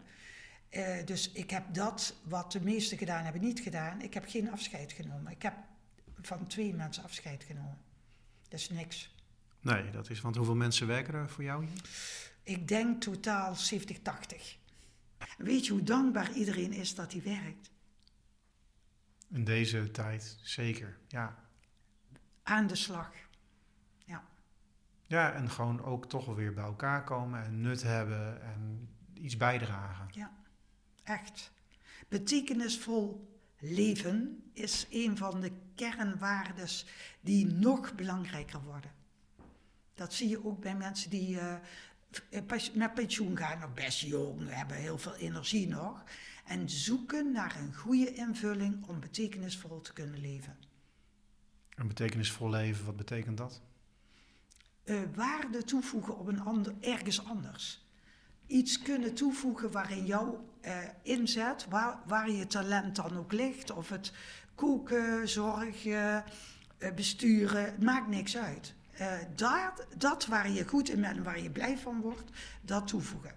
dus 1.05 1.33
ik 1.33 1.51
heb 1.51 1.75
dat 1.75 2.15
wat 2.29 2.53
de 2.53 2.61
meesten 2.61 2.99
gedaan 2.99 3.25
hebben 3.25 3.43
niet 3.43 3.61
gedaan. 3.61 4.01
Ik 4.01 4.15
heb 4.15 4.25
geen 4.29 4.51
afscheid 4.51 4.93
genomen. 4.93 5.33
Ik 5.33 5.43
heb 5.43 5.55
van 6.23 6.47
twee 6.47 6.75
mensen 6.75 7.05
afscheid 7.05 7.45
genomen. 7.45 7.79
Dat 8.49 8.61
is 8.61 8.71
niks. 8.71 9.15
Nee, 9.61 9.91
dat 9.91 10.11
is. 10.11 10.21
Want 10.21 10.37
hoeveel 10.37 10.55
mensen 10.55 10.87
werken 10.87 11.15
er 11.15 11.31
voor 11.31 11.45
jou 11.45 11.65
hier? 11.65 11.81
Ik 12.43 12.69
denk 12.69 13.03
totaal 13.03 13.55
70, 13.55 13.99
80. 13.99 14.59
Weet 15.39 15.67
je 15.67 15.73
hoe 15.73 15.83
dankbaar 15.83 16.33
iedereen 16.33 16.73
is 16.73 16.95
dat 16.95 17.13
hij 17.13 17.23
werkt? 17.23 17.71
In 19.29 19.45
deze 19.45 19.91
tijd, 19.91 20.39
zeker, 20.43 20.99
ja. 21.09 21.39
Aan 22.43 22.67
de 22.67 22.75
slag, 22.75 23.13
ja. 23.99 24.25
Ja, 25.07 25.33
en 25.33 25.51
gewoon 25.51 25.83
ook 25.83 26.09
toch 26.09 26.35
weer 26.35 26.55
bij 26.55 26.65
elkaar 26.65 27.05
komen 27.05 27.45
en 27.45 27.61
nut 27.61 27.83
hebben 27.83 28.43
en 28.43 28.89
iets 29.15 29.37
bijdragen. 29.37 30.09
Ja, 30.11 30.37
echt. 31.03 31.53
Betekenisvol 32.09 33.32
leven 33.63 34.43
is 34.53 34.87
een 34.91 35.17
van 35.17 35.41
de 35.41 35.53
kernwaardes 35.75 36.87
die 37.21 37.47
nog 37.47 37.95
belangrijker 37.95 38.63
worden. 38.63 38.91
Dat 39.95 40.15
zie 40.15 40.29
je 40.29 40.45
ook 40.45 40.61
bij 40.61 40.77
mensen 40.77 41.11
die 41.11 41.35
uh, 41.35 41.55
met 42.75 42.95
pensioen 42.95 43.37
gaan, 43.37 43.59
nog 43.59 43.75
best 43.75 44.01
jong, 44.01 44.49
hebben 44.49 44.77
heel 44.77 44.99
veel 44.99 45.15
energie 45.15 45.69
nog. 45.69 46.05
En 46.45 46.71
zoeken 46.71 47.33
naar 47.33 47.57
een 47.57 47.75
goede 47.75 48.13
invulling 48.13 48.87
om 48.87 49.01
betekenisvol 49.01 49.81
te 49.81 49.93
kunnen 49.93 50.21
leven. 50.21 50.57
Een 51.75 51.89
betekenisvol 51.89 52.51
leven, 52.51 52.85
wat 52.85 52.97
betekent 52.97 53.37
dat? 53.37 53.63
Uh, 54.85 55.01
waarde 55.15 55.65
toevoegen 55.65 56.19
op 56.19 56.27
een 56.27 56.41
ander, 56.41 56.75
ergens 56.81 57.25
anders. 57.25 57.87
Iets 58.47 58.79
kunnen 58.79 59.15
toevoegen 59.15 59.71
waarin 59.71 60.07
jouw 60.07 60.52
uh, 60.67 60.77
inzet, 61.03 61.67
waar, 61.69 61.99
waar 62.07 62.31
je 62.31 62.47
talent 62.47 62.97
dan 62.97 63.17
ook 63.17 63.33
ligt. 63.33 63.71
Of 63.71 63.89
het 63.89 64.13
koken, 64.55 65.29
zorgen, 65.29 66.25
uh, 66.79 66.93
besturen, 66.95 67.65
het 67.65 67.83
maakt 67.83 68.09
niks 68.09 68.37
uit. 68.37 68.75
Uh, 69.01 69.15
dat, 69.35 69.87
dat 69.97 70.27
waar 70.27 70.51
je 70.51 70.69
goed 70.69 70.89
in 70.89 71.01
bent 71.01 71.17
en 71.17 71.23
waar 71.23 71.41
je 71.41 71.51
blij 71.51 71.79
van 71.79 72.01
wordt, 72.01 72.31
dat 72.61 72.87
toevoegen. 72.87 73.35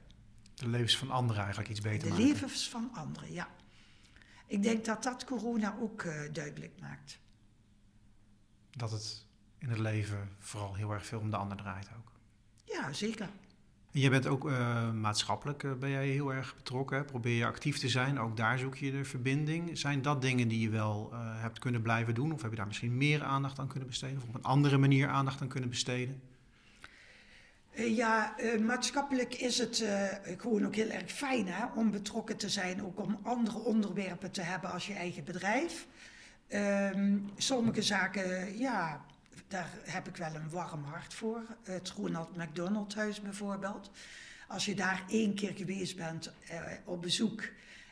De 0.55 0.67
levens 0.67 0.97
van 0.97 1.11
anderen 1.11 1.41
eigenlijk 1.41 1.69
iets 1.69 1.81
beter 1.81 1.99
de 1.99 2.09
maken. 2.09 2.25
De 2.25 2.31
levens 2.31 2.69
van 2.69 2.89
anderen, 2.93 3.33
ja. 3.33 3.47
Ik 4.47 4.63
denk 4.63 4.85
dat 4.85 5.03
dat 5.03 5.23
corona 5.23 5.75
ook 5.79 6.03
uh, 6.03 6.13
duidelijk 6.31 6.79
maakt. 6.79 7.19
Dat 8.71 8.91
het 8.91 9.25
in 9.57 9.69
het 9.69 9.79
leven 9.79 10.35
vooral 10.39 10.75
heel 10.75 10.91
erg 10.91 11.05
veel 11.05 11.19
om 11.19 11.29
de 11.29 11.37
ander 11.37 11.57
draait 11.57 11.89
ook. 11.97 12.11
Ja, 12.63 12.93
zeker. 12.93 13.29
En 13.95 14.01
jij 14.01 14.09
bent 14.09 14.27
ook 14.27 14.49
uh, 14.49 14.91
maatschappelijk 14.91 15.63
uh, 15.63 15.73
ben 15.73 15.89
jij 15.89 16.07
heel 16.07 16.33
erg 16.33 16.55
betrokken. 16.55 17.05
Probeer 17.05 17.37
je 17.37 17.45
actief 17.45 17.79
te 17.79 17.89
zijn. 17.89 18.19
Ook 18.19 18.37
daar 18.37 18.57
zoek 18.57 18.75
je 18.75 18.91
de 18.91 19.05
verbinding. 19.05 19.77
Zijn 19.77 20.01
dat 20.01 20.21
dingen 20.21 20.47
die 20.47 20.59
je 20.59 20.69
wel 20.69 21.09
uh, 21.13 21.19
hebt 21.41 21.59
kunnen 21.59 21.81
blijven 21.81 22.13
doen? 22.13 22.33
Of 22.33 22.41
heb 22.41 22.51
je 22.51 22.57
daar 22.57 22.67
misschien 22.67 22.97
meer 22.97 23.23
aandacht 23.23 23.59
aan 23.59 23.67
kunnen 23.67 23.87
besteden? 23.87 24.17
Of 24.17 24.23
op 24.23 24.35
een 24.35 24.43
andere 24.43 24.77
manier 24.77 25.07
aandacht 25.07 25.41
aan 25.41 25.47
kunnen 25.47 25.69
besteden? 25.69 26.21
Ja, 27.71 28.35
maatschappelijk 28.61 29.33
is 29.33 29.57
het 29.57 29.85
gewoon 30.37 30.65
ook 30.65 30.75
heel 30.75 30.89
erg 30.89 31.11
fijn 31.11 31.47
hè, 31.47 31.65
om 31.75 31.91
betrokken 31.91 32.37
te 32.37 32.49
zijn. 32.49 32.83
Ook 32.85 32.99
om 32.99 33.19
andere 33.23 33.57
onderwerpen 33.57 34.31
te 34.31 34.41
hebben 34.41 34.71
als 34.71 34.87
je 34.87 34.93
eigen 34.93 35.23
bedrijf. 35.23 35.87
Ehm, 36.47 37.17
sommige 37.37 37.81
zaken, 37.81 38.57
ja, 38.57 39.05
daar 39.47 39.69
heb 39.83 40.07
ik 40.07 40.15
wel 40.15 40.35
een 40.35 40.49
warm 40.49 40.83
hart 40.83 41.13
voor. 41.13 41.41
Het 41.63 41.89
Ronald 41.89 42.35
McDonald 42.35 42.95
Huis 42.95 43.21
bijvoorbeeld. 43.21 43.91
Als 44.47 44.65
je 44.65 44.75
daar 44.75 45.03
één 45.09 45.35
keer 45.35 45.53
geweest 45.55 45.95
bent 45.95 46.33
eh, 46.47 46.61
op 46.83 47.01
bezoek. 47.01 47.43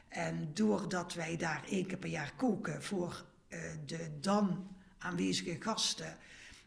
En 0.08 0.52
doordat 0.54 1.14
wij 1.14 1.38
daar 1.38 1.64
één 1.70 1.86
keer 1.86 1.98
per 1.98 2.10
jaar 2.10 2.34
koken 2.36 2.84
voor 2.84 3.26
eh, 3.48 3.60
de 3.86 4.18
dan 4.20 4.68
aanwezige 4.98 5.56
gasten. 5.60 6.18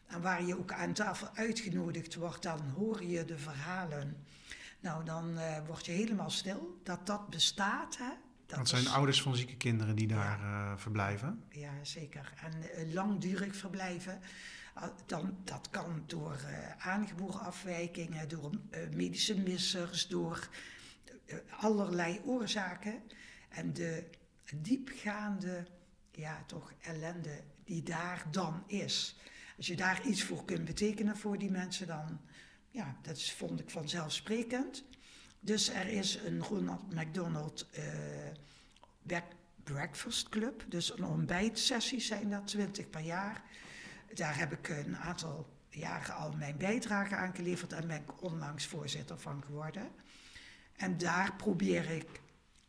En 0.07 0.21
waar 0.21 0.43
je 0.43 0.57
ook 0.57 0.71
aan 0.71 0.93
tafel 0.93 1.29
uitgenodigd 1.33 2.15
wordt, 2.15 2.43
dan 2.43 2.59
hoor 2.59 3.03
je 3.03 3.25
de 3.25 3.37
verhalen. 3.37 4.25
Nou, 4.79 5.05
dan 5.05 5.37
uh, 5.37 5.57
word 5.67 5.85
je 5.85 5.91
helemaal 5.91 6.29
stil 6.29 6.79
dat 6.83 7.05
dat 7.05 7.29
bestaat. 7.29 7.97
Hè? 7.97 8.09
Dat, 8.45 8.57
dat 8.57 8.67
zijn 8.69 8.81
is... 8.81 8.89
ouders 8.89 9.21
van 9.21 9.35
zieke 9.35 9.57
kinderen 9.57 9.95
die 9.95 10.07
daar 10.07 10.39
ja. 10.39 10.77
verblijven? 10.77 11.43
Ja, 11.49 11.71
zeker. 11.81 12.33
En 12.41 12.93
langdurig 12.93 13.55
verblijven. 13.55 14.21
Dan, 15.05 15.37
dat 15.43 15.69
kan 15.69 16.03
door 16.05 16.39
uh, 16.45 16.87
aangeboren 16.87 17.39
afwijkingen, 17.39 18.29
door 18.29 18.51
uh, 18.71 18.89
medische 18.89 19.39
missers, 19.39 20.07
door 20.07 20.49
uh, 21.25 21.35
allerlei 21.49 22.21
oorzaken. 22.25 23.01
En 23.49 23.73
de 23.73 24.03
diepgaande, 24.55 25.67
ja, 26.11 26.43
toch 26.47 26.73
ellende 26.81 27.43
die 27.63 27.83
daar 27.83 28.25
dan 28.31 28.63
is. 28.67 29.15
Als 29.57 29.67
je 29.67 29.75
daar 29.75 30.05
iets 30.05 30.23
voor 30.23 30.45
kunt 30.45 30.65
betekenen 30.65 31.17
voor 31.17 31.37
die 31.37 31.51
mensen, 31.51 31.87
dan 31.87 32.19
ja, 32.69 32.97
dat 33.01 33.17
is, 33.17 33.33
vond 33.33 33.59
ik 33.59 33.69
vanzelfsprekend. 33.69 34.83
Dus 35.39 35.69
er 35.69 35.87
is 35.87 36.15
een 36.15 36.43
Ronald 36.43 36.93
McDonald 36.93 37.67
Breakfast 39.67 40.29
Club. 40.29 40.65
Dus 40.67 40.97
een 40.97 41.05
ontbijtsessie 41.05 41.99
zijn 41.99 42.29
dat, 42.29 42.47
20 42.47 42.89
per 42.89 43.01
jaar. 43.01 43.43
Daar 44.13 44.37
heb 44.37 44.51
ik 44.51 44.69
een 44.69 44.97
aantal 44.97 45.47
jaren 45.69 46.15
al 46.15 46.31
mijn 46.31 46.57
bijdrage 46.57 47.15
aan 47.15 47.35
geleverd 47.35 47.73
en 47.73 47.87
ben 47.87 48.01
ik 48.01 48.21
onlangs 48.23 48.65
voorzitter 48.65 49.19
van 49.19 49.43
geworden. 49.45 49.89
En 50.75 50.97
daar 50.97 51.33
probeer 51.33 51.89
ik 51.89 52.21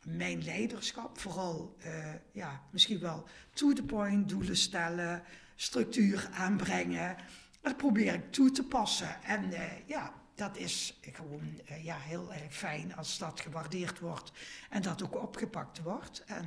mijn 0.04 0.44
leiderschap, 0.44 1.18
vooral 1.18 1.76
uh, 1.86 2.14
ja, 2.32 2.62
misschien 2.70 3.00
wel 3.00 3.28
to 3.52 3.72
the 3.72 3.82
point, 3.82 4.28
doelen 4.28 4.56
stellen, 4.56 5.22
structuur 5.56 6.28
aanbrengen. 6.32 7.16
Dat 7.60 7.76
probeer 7.76 8.14
ik 8.14 8.32
toe 8.32 8.50
te 8.50 8.64
passen. 8.64 9.22
En 9.22 9.44
uh, 9.44 9.62
ja, 9.86 10.12
dat 10.34 10.56
is 10.56 10.98
gewoon 11.00 11.60
uh, 11.70 11.84
ja, 11.84 11.98
heel 11.98 12.32
erg 12.32 12.54
fijn 12.54 12.96
als 12.96 13.18
dat 13.18 13.40
gewaardeerd 13.40 13.98
wordt 13.98 14.32
en 14.70 14.82
dat 14.82 15.02
ook 15.02 15.22
opgepakt 15.22 15.82
wordt. 15.82 16.24
En 16.26 16.46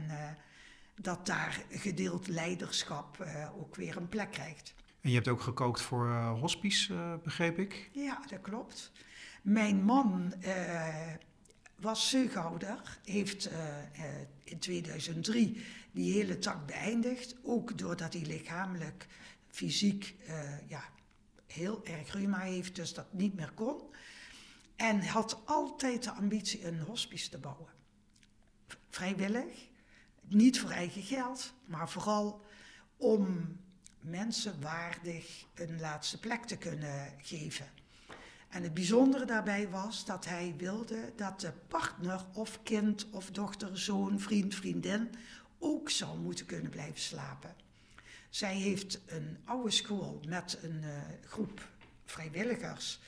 dat 1.02 1.26
daar 1.26 1.66
gedeeld 1.70 2.28
leiderschap 2.28 3.26
ook 3.60 3.76
weer 3.76 3.98
een 3.98 4.10
plek 4.10 4.32
krijgt. 4.32 4.74
En 5.02 5.10
je 5.10 5.16
hebt 5.16 5.28
ook 5.28 5.42
gekookt 5.42 5.82
voor 5.82 6.12
hospice, 6.22 7.20
begreep 7.24 7.60
ik? 7.60 7.90
Ja, 7.94 8.24
dat 8.30 8.42
klopt. 8.42 8.92
Mijn 9.42 9.84
man 9.84 10.34
was 11.82 12.10
zeugouder, 12.10 13.00
heeft 13.04 13.52
uh, 13.52 13.78
in 14.44 14.60
2003 14.60 15.66
die 15.92 16.14
hele 16.14 16.40
tak 16.40 16.66
beëindigd. 16.66 17.36
Ook 17.44 17.78
doordat 17.78 18.14
hij 18.14 18.22
lichamelijk, 18.22 19.08
fysiek 19.48 20.16
uh, 20.28 20.70
ja, 20.70 20.84
heel 21.48 21.86
erg 21.86 22.14
reuma 22.14 22.40
heeft, 22.40 22.76
dus 22.76 22.94
dat 22.94 23.14
niet 23.14 23.36
meer 23.36 23.52
kon. 23.52 23.82
En 24.76 25.02
had 25.04 25.42
altijd 25.46 26.04
de 26.04 26.12
ambitie 26.12 26.66
een 26.66 26.80
hospice 26.80 27.30
te 27.30 27.38
bouwen. 27.38 27.70
Vrijwillig, 28.90 29.70
niet 30.34 30.60
voor 30.60 30.70
eigen 30.70 31.02
geld, 31.02 31.54
maar 31.66 31.90
vooral 31.90 32.46
om 32.98 33.58
mensen 34.00 34.62
waardig 34.62 35.46
een 35.56 35.80
laatste 35.80 36.20
plek 36.20 36.46
te 36.46 36.58
kunnen 36.58 37.14
geven. 37.22 37.66
En 38.50 38.64
het 38.64 38.74
bijzondere 38.74 39.26
daarbij 39.26 39.70
was 39.70 40.06
dat 40.06 40.26
hij 40.26 40.54
wilde 40.58 41.14
dat 41.16 41.40
de 41.40 41.54
partner 41.68 42.26
of 42.34 42.64
kind 42.64 43.10
of 43.12 43.32
dochter, 43.32 43.80
zoon, 43.80 44.20
vriend, 44.20 44.56
vriendin 44.56 45.10
ook 45.60 45.90
zou 45.90 46.20
moeten 46.20 46.46
kunnen 46.46 46.72
blijven 46.72 47.02
slapen. 47.02 47.56
Zij 48.30 48.56
heeft 48.56 49.00
een 49.06 49.38
oude 49.46 49.72
school 49.72 50.22
met 50.28 50.60
een 50.62 50.84
uh, 50.84 50.90
groep 51.26 51.70
vrijwilligers 52.06 53.00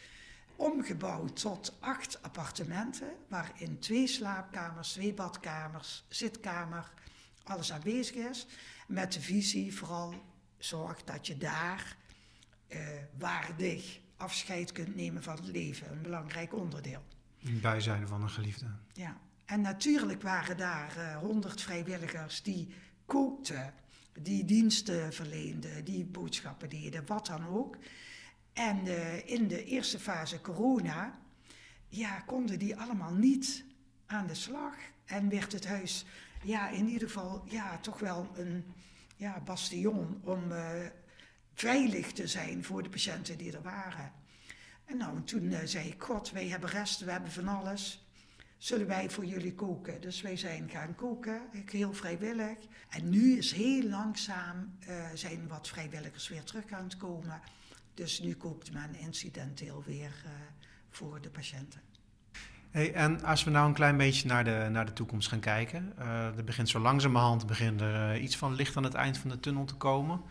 omgebouwd 0.56 1.40
tot 1.40 1.74
acht 1.80 2.22
appartementen, 2.22 3.08
waarin 3.28 3.80
twee 3.80 4.08
slaapkamers, 4.08 4.92
twee 4.92 5.14
badkamers, 5.14 6.04
zitkamer, 6.08 6.92
alles 7.44 7.72
aanwezig 7.72 8.16
is. 8.16 8.48
Met 8.88 9.14
de 9.14 9.22
visie 9.22 9.76
vooral 9.76 10.14
zorg 10.58 11.04
dat 11.04 11.28
je 11.28 11.38
daar 11.38 11.98
uh, 12.68 12.80
waardig 13.18 14.00
afscheid 14.18 14.72
kunt 14.72 14.96
nemen 14.96 15.24
van 15.24 15.36
het 15.36 15.48
leven. 15.48 15.92
Een 15.92 16.02
belangrijk 16.02 16.54
onderdeel. 16.54 17.04
In 17.38 17.62
bijzijn 17.62 18.08
van 18.08 18.22
een 18.22 18.30
geliefde. 18.30 18.66
Ja, 18.94 19.18
en 19.46 19.62
natuurlijk 19.62 20.22
waren 20.22 20.58
daar 20.58 21.16
honderd 21.16 21.62
vrijwilligers 21.62 22.42
die 22.42 22.76
kookten, 23.06 23.74
die 24.22 24.46
diensten 24.46 25.14
verleenden, 25.14 25.84
die 25.84 26.06
boodschappen 26.06 26.70
deden, 26.70 27.06
wat 27.06 27.26
dan 27.26 27.48
ook. 27.48 27.78
En 28.54 28.86
uh, 28.86 29.30
in 29.30 29.48
de 29.48 29.66
eerste 29.66 30.00
fase 30.00 30.42
corona, 30.42 31.20
ja, 31.88 32.20
konden 32.20 32.60
die 32.60 32.78
allemaal 32.78 33.14
niet 33.14 33.66
aan 34.06 34.28
de 34.28 34.36
slag. 34.36 34.76
En 35.06 35.30
werd 35.30 35.52
het 35.52 35.68
huis, 35.68 36.06
ja, 36.44 36.70
in 36.70 36.88
ieder 36.88 37.08
geval, 37.08 37.44
ja, 37.46 37.78
toch 37.78 38.00
wel 38.00 38.30
een 38.36 38.74
ja, 39.16 39.40
bastion 39.40 40.22
om 40.24 40.52
uh, 40.52 40.86
veilig 41.54 42.12
te 42.12 42.28
zijn 42.28 42.64
voor 42.64 42.84
de 42.84 42.90
patiënten 42.90 43.38
die 43.38 43.52
er 43.52 43.62
waren. 43.62 44.12
En 44.86 44.98
nou, 44.98 45.24
toen 45.24 45.44
uh, 45.44 45.60
zei 45.64 45.88
ik, 45.88 46.04
god, 46.04 46.32
wij 46.32 46.48
hebben 46.48 46.70
resten, 46.70 47.06
we 47.06 47.12
hebben 47.12 47.32
van 47.32 47.48
alles. 47.48 48.08
Zullen 48.58 48.88
wij 48.88 49.10
voor 49.10 49.26
jullie 49.26 49.54
koken? 49.54 50.02
Dus 50.02 50.22
wij 50.22 50.38
zijn 50.38 50.70
gaan 50.70 50.96
koken, 50.96 51.42
heel 51.66 51.94
vrijwillig. 51.94 52.58
En 52.90 53.10
nu 53.10 53.38
is 53.38 53.52
heel 53.52 53.84
langzaam, 53.90 54.78
uh, 54.90 55.10
zijn 55.14 55.48
wat 55.48 55.68
vrijwilligers 55.68 56.28
weer 56.28 56.44
terug 56.44 56.72
aan 56.72 56.84
het 56.84 56.98
komen. 56.98 57.42
Dus 57.94 58.20
nu 58.20 58.36
kookt 58.36 58.72
men 58.74 58.96
incidenteel 58.96 59.84
weer 59.86 60.26
voor 60.90 61.22
de 61.22 61.30
patiënten. 61.30 61.93
Hey, 62.74 62.94
en 62.94 63.24
als 63.24 63.44
we 63.44 63.52
nou 63.52 63.68
een 63.68 63.74
klein 63.74 63.98
beetje 63.98 64.28
naar 64.28 64.44
de, 64.44 64.68
naar 64.72 64.86
de 64.86 64.94
toekomst 64.94 65.28
gaan 65.30 65.40
kijken. 65.40 65.94
Uh, 66.00 66.38
er 66.38 66.44
begint 66.44 66.70
zo 66.70 66.80
langzamerhand 66.80 67.48
begint 67.48 67.82
er 67.82 68.20
iets 68.20 68.38
van 68.38 68.54
licht 68.54 68.78
aan 68.78 68.84
het 68.84 68.94
eind 68.94 69.18
van 69.18 69.30
de 69.30 69.40
tunnel 69.40 69.66
te 69.66 69.76
komen. 69.76 70.22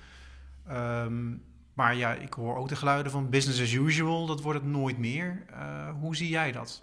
Um, 0.71 1.45
maar 1.73 1.97
ja, 1.97 2.15
ik 2.15 2.33
hoor 2.33 2.57
ook 2.57 2.69
de 2.69 2.77
geluiden 2.77 3.13
van 3.13 3.31
business 3.31 3.61
as 3.61 3.73
usual, 3.73 4.27
dat 4.27 4.41
wordt 4.41 4.61
het 4.61 4.69
nooit 4.69 4.99
meer. 4.99 5.45
Uh, 5.51 5.91
hoe 6.01 6.17
zie 6.17 6.29
jij 6.29 6.53
dat? 6.53 6.83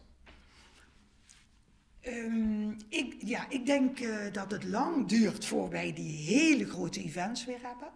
Um, 2.07 2.77
ik, 2.89 3.15
ja, 3.19 3.49
ik 3.49 3.65
denk 3.65 3.99
dat 4.33 4.51
het 4.51 4.63
lang 4.63 5.07
duurt 5.07 5.45
voor 5.45 5.69
wij 5.69 5.93
die 5.93 6.15
hele 6.17 6.65
grote 6.65 7.03
events 7.03 7.45
weer 7.45 7.61
hebben. 7.61 7.89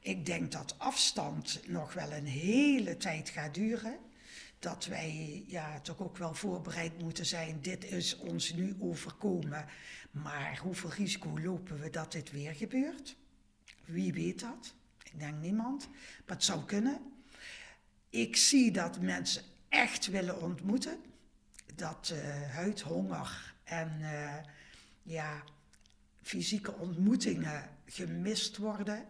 Ik 0.00 0.26
denk 0.26 0.52
dat 0.52 0.74
afstand 0.78 1.60
nog 1.66 1.92
wel 1.92 2.12
een 2.12 2.26
hele 2.26 2.96
tijd 2.96 3.28
gaat 3.28 3.54
duren. 3.54 3.96
Dat 4.58 4.86
wij 4.86 5.44
ja, 5.46 5.80
toch 5.80 6.00
ook 6.00 6.16
wel 6.16 6.34
voorbereid 6.34 7.02
moeten 7.02 7.26
zijn. 7.26 7.60
Dit 7.60 7.84
is 7.84 8.16
ons 8.16 8.52
nu 8.52 8.76
overkomen. 8.78 9.66
Maar 10.10 10.58
hoeveel 10.62 10.92
risico 10.92 11.40
lopen 11.40 11.80
we 11.80 11.90
dat 11.90 12.12
dit 12.12 12.30
weer 12.30 12.54
gebeurt? 12.54 13.16
Wie 13.84 14.12
weet 14.12 14.40
dat? 14.40 14.74
Ik 15.12 15.18
denk 15.18 15.40
niemand, 15.40 15.88
maar 16.26 16.36
het 16.36 16.44
zou 16.44 16.64
kunnen. 16.64 17.00
Ik 18.10 18.36
zie 18.36 18.70
dat 18.70 19.00
mensen 19.00 19.42
echt 19.68 20.06
willen 20.06 20.40
ontmoeten. 20.42 20.98
Dat 21.74 22.12
uh, 22.14 22.42
huidhonger 22.54 23.54
en 23.64 23.96
uh, 24.00 24.36
ja, 25.02 25.42
fysieke 26.22 26.74
ontmoetingen 26.74 27.70
gemist 27.86 28.56
worden. 28.56 29.06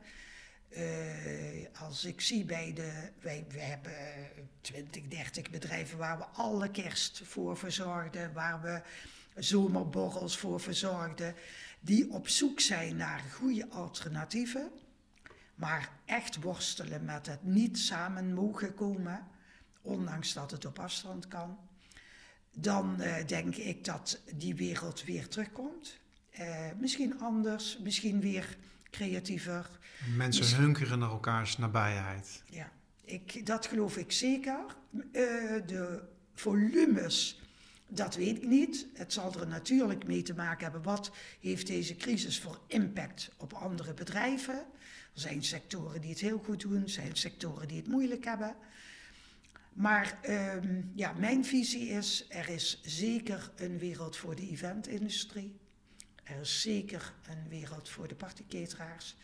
Uh, 0.70 1.66
als 1.80 2.04
ik 2.04 2.20
zie 2.20 2.44
bij 2.44 2.72
de. 2.72 3.10
Wij, 3.20 3.44
we 3.48 3.60
hebben 3.60 3.92
20, 4.60 5.08
30 5.08 5.50
bedrijven 5.50 5.98
waar 5.98 6.18
we 6.18 6.24
alle 6.24 6.70
kerst 6.70 7.20
voor 7.24 7.56
verzorgden, 7.56 8.32
waar 8.32 8.62
we 8.62 8.82
zomerborrels 9.42 10.38
voor 10.38 10.60
verzorgden, 10.60 11.34
die 11.80 12.10
op 12.10 12.28
zoek 12.28 12.60
zijn 12.60 12.96
naar 12.96 13.20
goede 13.20 13.68
alternatieven 13.68 14.70
maar 15.58 15.90
echt 16.04 16.42
worstelen 16.42 17.04
met 17.04 17.26
het 17.26 17.44
niet 17.44 17.78
samen 17.78 18.34
mogen 18.34 18.74
komen, 18.74 19.26
ondanks 19.82 20.32
dat 20.32 20.50
het 20.50 20.64
op 20.64 20.78
afstand 20.78 21.28
kan, 21.28 21.58
dan 22.52 22.96
uh, 23.00 23.26
denk 23.26 23.56
ik 23.56 23.84
dat 23.84 24.20
die 24.34 24.54
wereld 24.54 25.04
weer 25.04 25.28
terugkomt. 25.28 25.98
Uh, 26.40 26.66
misschien 26.78 27.20
anders, 27.20 27.78
misschien 27.78 28.20
weer 28.20 28.56
creatiever. 28.98 29.70
Mensen 30.16 30.42
misschien... 30.42 30.62
hunkeren 30.62 30.98
naar 30.98 31.10
elkaars 31.10 31.58
nabijheid. 31.58 32.42
Ja, 32.50 32.72
ik, 33.04 33.46
dat 33.46 33.66
geloof 33.66 33.96
ik 33.96 34.12
zeker. 34.12 34.58
Uh, 34.92 35.02
de 35.66 36.02
volumes, 36.34 37.40
dat 37.88 38.14
weet 38.14 38.36
ik 38.36 38.46
niet. 38.46 38.86
Het 38.94 39.12
zal 39.12 39.34
er 39.40 39.46
natuurlijk 39.46 40.06
mee 40.06 40.22
te 40.22 40.34
maken 40.34 40.62
hebben. 40.62 40.82
Wat 40.82 41.10
heeft 41.40 41.66
deze 41.66 41.96
crisis 41.96 42.40
voor 42.40 42.60
impact 42.66 43.30
op 43.36 43.52
andere 43.52 43.94
bedrijven? 43.94 44.54
Er 45.14 45.24
zijn 45.24 45.42
sectoren 45.42 46.00
die 46.00 46.10
het 46.10 46.20
heel 46.20 46.38
goed 46.44 46.60
doen, 46.60 46.82
er 46.82 46.88
zijn 46.88 47.16
sectoren 47.16 47.68
die 47.68 47.76
het 47.76 47.88
moeilijk 47.88 48.24
hebben. 48.24 48.54
Maar 49.72 50.18
um, 50.28 50.92
ja, 50.94 51.12
mijn 51.12 51.44
visie 51.44 51.88
is, 51.88 52.26
er 52.28 52.48
is 52.48 52.80
zeker 52.84 53.50
een 53.56 53.78
wereld 53.78 54.16
voor 54.16 54.36
de 54.36 54.48
eventindustrie. 54.48 55.56
Er 56.28 56.40
is 56.40 56.60
zeker 56.60 57.14
een 57.28 57.48
wereld 57.48 57.88
voor 57.88 58.08
de 58.08 58.14
partyketeraars. 58.14 59.16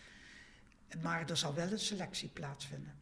Maar 1.03 1.31
er 1.31 1.37
zal 1.37 1.55
wel 1.55 1.73
een 1.73 1.79
selectie 1.79 2.29
plaatsvinden. 2.29 2.95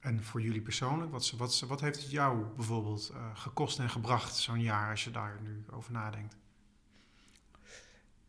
En 0.00 0.24
voor 0.24 0.42
jullie 0.42 0.60
persoonlijk, 0.60 1.10
wat, 1.10 1.30
wat, 1.30 1.60
wat 1.60 1.80
heeft 1.80 2.02
het 2.02 2.10
jou 2.10 2.44
bijvoorbeeld 2.44 3.10
uh, 3.12 3.36
gekost 3.36 3.78
en 3.78 3.90
gebracht 3.90 4.36
zo'n 4.36 4.60
jaar 4.60 4.90
als 4.90 5.04
je 5.04 5.10
daar 5.10 5.40
nu 5.42 5.64
over 5.70 5.92
nadenkt? 5.92 6.36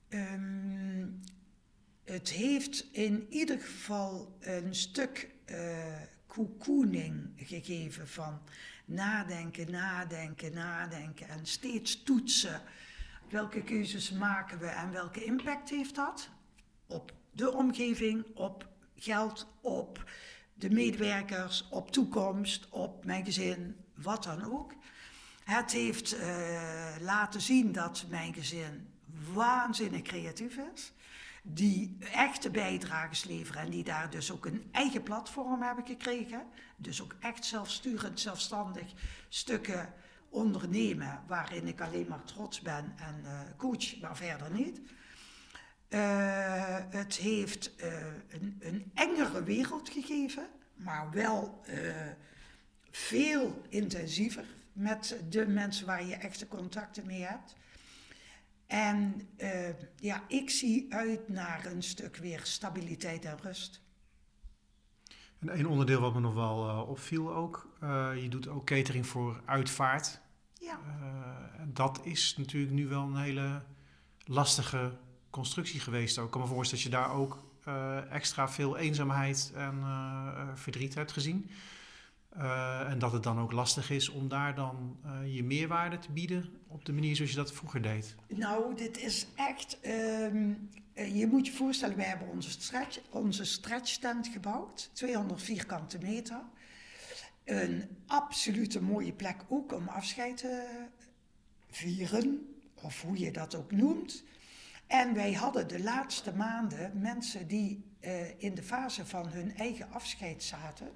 Um, 0.09 1.19
het 2.03 2.29
heeft 2.29 2.87
in 2.91 3.27
ieder 3.29 3.59
geval 3.59 4.37
een 4.39 4.75
stuk 4.75 5.29
uh, 5.45 6.01
cocooning 6.27 7.31
gegeven 7.35 8.07
van 8.07 8.41
nadenken, 8.85 9.71
nadenken, 9.71 10.53
nadenken 10.53 11.27
en 11.27 11.45
steeds 11.45 12.03
toetsen. 12.03 12.61
Welke 13.29 13.63
keuzes 13.63 14.11
maken 14.11 14.59
we 14.59 14.67
en 14.67 14.91
welke 14.91 15.23
impact 15.23 15.69
heeft 15.69 15.95
dat 15.95 16.29
op 16.85 17.13
de 17.31 17.53
omgeving, 17.53 18.25
op 18.35 18.67
geld 18.95 19.47
op 19.61 20.11
de 20.53 20.69
medewerkers, 20.69 21.67
op 21.69 21.91
toekomst, 21.91 22.69
op 22.69 23.05
mijn 23.05 23.25
gezin, 23.25 23.75
wat 23.95 24.23
dan 24.23 24.53
ook. 24.53 24.73
Het 25.43 25.71
heeft 25.71 26.13
uh, 26.15 26.95
laten 27.01 27.41
zien 27.41 27.71
dat 27.71 28.05
mijn 28.09 28.33
gezin 28.33 28.87
waanzinnig 29.33 30.01
creatief 30.01 30.57
is. 30.73 30.93
Die 31.43 31.97
echte 32.13 32.49
bijdrages 32.49 33.23
leveren 33.23 33.61
en 33.61 33.69
die 33.69 33.83
daar 33.83 34.09
dus 34.09 34.31
ook 34.31 34.45
een 34.45 34.69
eigen 34.71 35.03
platform 35.03 35.61
hebben 35.61 35.85
gekregen. 35.85 36.45
Dus 36.75 37.01
ook 37.01 37.15
echt 37.19 37.45
zelfsturend, 37.45 38.19
zelfstandig 38.19 38.93
stukken 39.29 39.93
ondernemen 40.29 41.23
waarin 41.27 41.67
ik 41.67 41.81
alleen 41.81 42.07
maar 42.07 42.23
trots 42.23 42.61
ben 42.61 42.93
en 42.97 43.21
uh, 43.23 43.39
coach, 43.57 43.99
maar 43.99 44.17
verder 44.17 44.51
niet. 44.51 44.81
Uh, 45.89 46.77
het 46.89 47.15
heeft 47.15 47.71
uh, 47.83 47.93
een, 48.29 48.57
een, 48.59 48.91
engere 48.93 49.43
wereld 49.43 49.89
gegeven, 49.89 50.47
maar 50.75 51.11
wel 51.11 51.61
veel 52.91 53.61
intensiever 53.69 54.45
met 54.73 55.17
de 55.29 55.47
mensen 55.47 55.85
waar 55.85 56.05
je 56.05 56.15
echte 56.15 56.47
contacten 56.47 57.05
mee 57.05 57.21
hebt. 57.21 57.55
En 58.67 59.29
ja, 59.95 60.23
ik 60.27 60.49
zie 60.49 60.93
uit 60.93 61.29
naar 61.29 61.65
een 61.65 61.83
stuk 61.83 62.15
weer 62.15 62.39
stabiliteit 62.43 63.25
en 63.25 63.37
rust. 63.41 63.81
En 65.39 65.59
een 65.59 65.67
onderdeel 65.67 66.01
wat 66.01 66.13
me 66.13 66.19
nog 66.19 66.33
wel 66.33 66.67
uh, 66.67 66.89
opviel 66.89 67.33
ook, 67.33 67.67
uh, 67.83 68.09
je 68.21 68.29
doet 68.29 68.47
ook 68.47 68.65
catering 68.65 69.07
voor 69.07 69.41
uitvaart. 69.45 70.19
Ja. 70.53 70.79
Uh, 70.87 71.63
dat 71.65 71.99
is 72.03 72.35
natuurlijk 72.37 72.73
nu 72.73 72.87
wel 72.87 73.01
een 73.01 73.17
hele 73.17 73.63
lastige 74.23 74.97
constructie 75.29 75.79
geweest 75.79 76.17
ook. 76.17 76.25
Ik 76.25 76.31
kan 76.31 76.41
me 76.41 76.47
voorstellen 76.47 76.83
dat 76.83 76.93
je 76.93 76.99
daar 76.99 77.15
ook 77.15 77.45
extra 78.09 78.49
veel 78.49 78.77
eenzaamheid 78.77 79.51
en 79.55 79.83
verdriet 80.55 80.95
hebt 80.95 81.11
gezien. 81.11 81.49
en 82.87 82.99
dat 82.99 83.11
het 83.11 83.23
dan 83.23 83.39
ook 83.39 83.51
lastig 83.51 83.89
is 83.89 84.09
om 84.09 84.27
daar 84.27 84.55
dan 84.55 84.97
je 85.25 85.43
meerwaarde 85.43 85.99
te 85.99 86.11
bieden 86.11 86.49
op 86.67 86.85
de 86.85 86.93
manier 86.93 87.15
zoals 87.15 87.31
je 87.31 87.37
dat 87.37 87.53
vroeger 87.53 87.81
deed. 87.81 88.15
Nou, 88.27 88.75
dit 88.75 88.97
is 88.97 89.27
echt 89.35 89.77
um, 89.85 90.69
je 91.05 91.27
moet 91.27 91.47
je 91.47 91.53
voorstellen, 91.53 91.97
wij 91.97 92.05
hebben 92.05 92.27
onze 92.27 92.51
stretch, 92.51 92.99
onze 93.09 93.45
gebouwd, 94.31 94.89
200 94.93 95.41
vierkante 95.43 95.97
meter. 95.97 96.41
Een 97.43 97.97
absolute 98.07 98.81
mooie 98.81 99.13
plek 99.13 99.37
ook 99.47 99.73
om 99.73 99.87
afscheid 99.87 100.37
te 100.37 100.85
vieren, 101.69 102.55
of 102.73 103.01
hoe 103.01 103.19
je 103.19 103.31
dat 103.31 103.55
ook 103.55 103.71
noemt. 103.71 104.23
En 104.87 105.13
wij 105.13 105.33
hadden 105.33 105.67
de 105.67 105.83
laatste 105.83 106.33
maanden 106.33 106.99
mensen 106.99 107.47
die 107.47 107.83
uh, 108.01 108.41
in 108.41 108.55
de 108.55 108.63
fase 108.63 109.05
van 109.05 109.27
hun 109.27 109.55
eigen 109.55 109.91
afscheid 109.91 110.43
zaten 110.43 110.91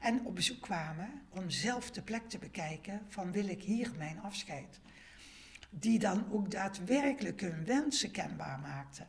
en 0.00 0.26
op 0.26 0.34
bezoek 0.34 0.60
kwamen 0.60 1.22
om 1.30 1.50
zelf 1.50 1.90
de 1.90 2.02
plek 2.02 2.28
te 2.28 2.38
bekijken 2.38 3.02
van 3.08 3.32
wil 3.32 3.48
ik 3.48 3.62
hier 3.62 3.92
mijn 3.96 4.20
afscheid. 4.20 4.80
Die 5.70 5.98
dan 5.98 6.32
ook 6.32 6.50
daadwerkelijk 6.50 7.40
hun 7.40 7.64
wensen 7.64 8.10
kenbaar 8.10 8.58
maakten. 8.58 9.08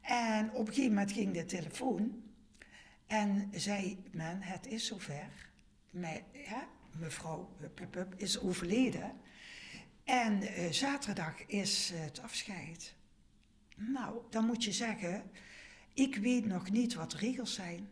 En 0.00 0.50
op 0.50 0.66
een 0.66 0.74
gegeven 0.74 0.94
moment 0.94 1.12
ging 1.12 1.34
de 1.34 1.44
telefoon 1.44 2.22
en 3.06 3.50
zei 3.54 4.02
men, 4.12 4.42
het 4.42 4.66
is 4.66 4.86
zover. 4.86 5.50
Mij, 5.90 6.24
ja, 6.32 6.68
mevrouw 6.98 7.56
is 8.16 8.40
overleden. 8.40 9.12
En 10.04 10.42
uh, 10.42 10.70
zaterdag 10.70 11.46
is 11.46 11.92
het 11.94 12.20
afscheid. 12.20 12.94
Nou, 13.76 14.20
dan 14.30 14.46
moet 14.46 14.64
je 14.64 14.72
zeggen, 14.72 15.30
ik 15.94 16.16
weet 16.16 16.46
nog 16.46 16.70
niet 16.70 16.94
wat 16.94 17.12
regels 17.12 17.54
zijn. 17.54 17.88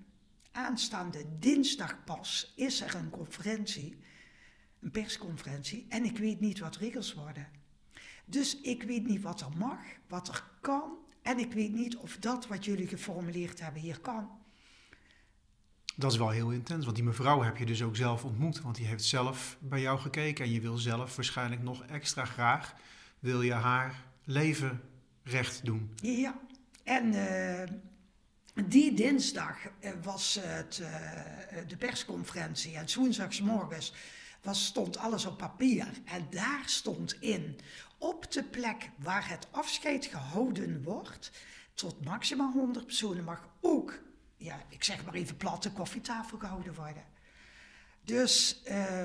Aanstaande 0.53 1.39
dinsdag 1.39 2.05
pas 2.05 2.53
is 2.57 2.81
er 2.81 2.95
een 2.95 3.11
conferentie, 3.11 3.99
een 4.81 4.91
persconferentie, 4.91 5.87
en 5.89 6.05
ik 6.05 6.19
weet 6.19 6.41
niet 6.41 6.59
wat 6.59 6.77
regels 6.77 7.15
worden. 7.15 7.49
Dus 8.25 8.61
ik 8.61 8.83
weet 8.83 9.07
niet 9.07 9.23
wat 9.23 9.41
er 9.41 9.57
mag, 9.57 9.81
wat 10.09 10.29
er 10.29 10.51
kan 10.61 10.99
en 11.27 11.39
ik 11.39 11.53
weet 11.53 11.73
niet 11.73 11.97
of 11.97 12.17
dat 12.17 12.47
wat 12.47 12.65
jullie 12.65 12.87
geformuleerd 12.87 13.61
hebben 13.61 13.81
hier 13.81 14.01
kan. 14.01 14.29
Dat 15.97 16.13
is 16.13 16.19
wel 16.19 16.31
heel 16.31 16.51
intens, 16.51 16.85
want 16.85 16.97
die 16.97 17.05
mevrouw 17.05 17.43
heb 17.43 17.57
je 17.57 17.67
dus 17.67 17.83
ook 17.83 17.97
zelf 17.97 18.25
ontmoet. 18.25 18.61
Want 18.61 18.77
die 18.77 18.87
heeft 18.87 19.05
zelf 19.05 19.57
bij 19.61 19.81
jou 19.81 19.99
gekeken 19.99 20.45
en 20.45 20.51
je 20.51 20.61
wil 20.61 20.77
zelf 20.77 21.17
waarschijnlijk 21.17 21.63
nog 21.63 21.85
extra 21.85 22.25
graag, 22.25 22.75
wil 23.19 23.43
je 23.43 23.53
haar 23.53 24.05
leven 24.25 24.81
recht 25.23 25.65
doen. 25.65 25.91
Ja, 26.03 26.39
en 26.83 27.15
uh, 27.15 27.63
die 28.69 28.95
dinsdag 28.95 29.57
eh, 29.81 29.93
was 30.03 30.39
het, 30.41 30.79
uh, 30.83 30.89
de 31.69 31.77
persconferentie 31.77 32.77
en 32.77 32.87
woensdagsmorgens 32.95 33.93
was, 34.43 34.65
stond 34.65 34.99
alles 34.99 35.27
op 35.27 35.39
papier. 35.39 35.87
En 36.05 36.27
daar 36.31 36.63
stond 36.65 37.17
in 37.21 37.59
op 38.07 38.33
de 38.33 38.43
plek 38.45 38.91
waar 38.99 39.29
het 39.29 39.47
afscheid 39.51 40.07
gehouden 40.07 40.83
wordt, 40.83 41.31
tot 41.75 42.05
maximaal 42.05 42.53
100 42.53 42.87
personen 42.87 43.25
mag 43.25 43.49
ook, 43.61 43.99
ja, 44.37 44.63
ik 44.69 44.85
zeg 44.85 45.05
maar 45.05 45.15
even 45.15 45.37
platte 45.37 45.73
koffietafel 45.73 46.39
gehouden 46.39 46.75
worden. 46.75 47.05
Dus 48.05 48.63
uh, 48.69 49.05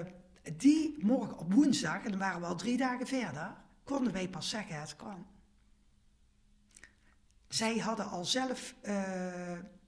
die 0.56 0.96
morgen 1.00 1.38
op 1.38 1.54
woensdag, 1.54 2.04
en 2.04 2.10
dan 2.10 2.20
waren 2.20 2.42
we 2.42 2.48
al 2.48 2.56
drie 2.56 2.78
dagen 2.78 3.08
verder, 3.08 3.56
konden 3.84 4.14
wij 4.14 4.30
pas 4.30 4.50
zeggen 4.50 4.80
het 4.80 4.96
kan. 4.96 5.26
Zij 7.48 7.78
hadden 7.78 8.10
al 8.10 8.26
zelf 8.26 8.74
uh, 8.84 8.92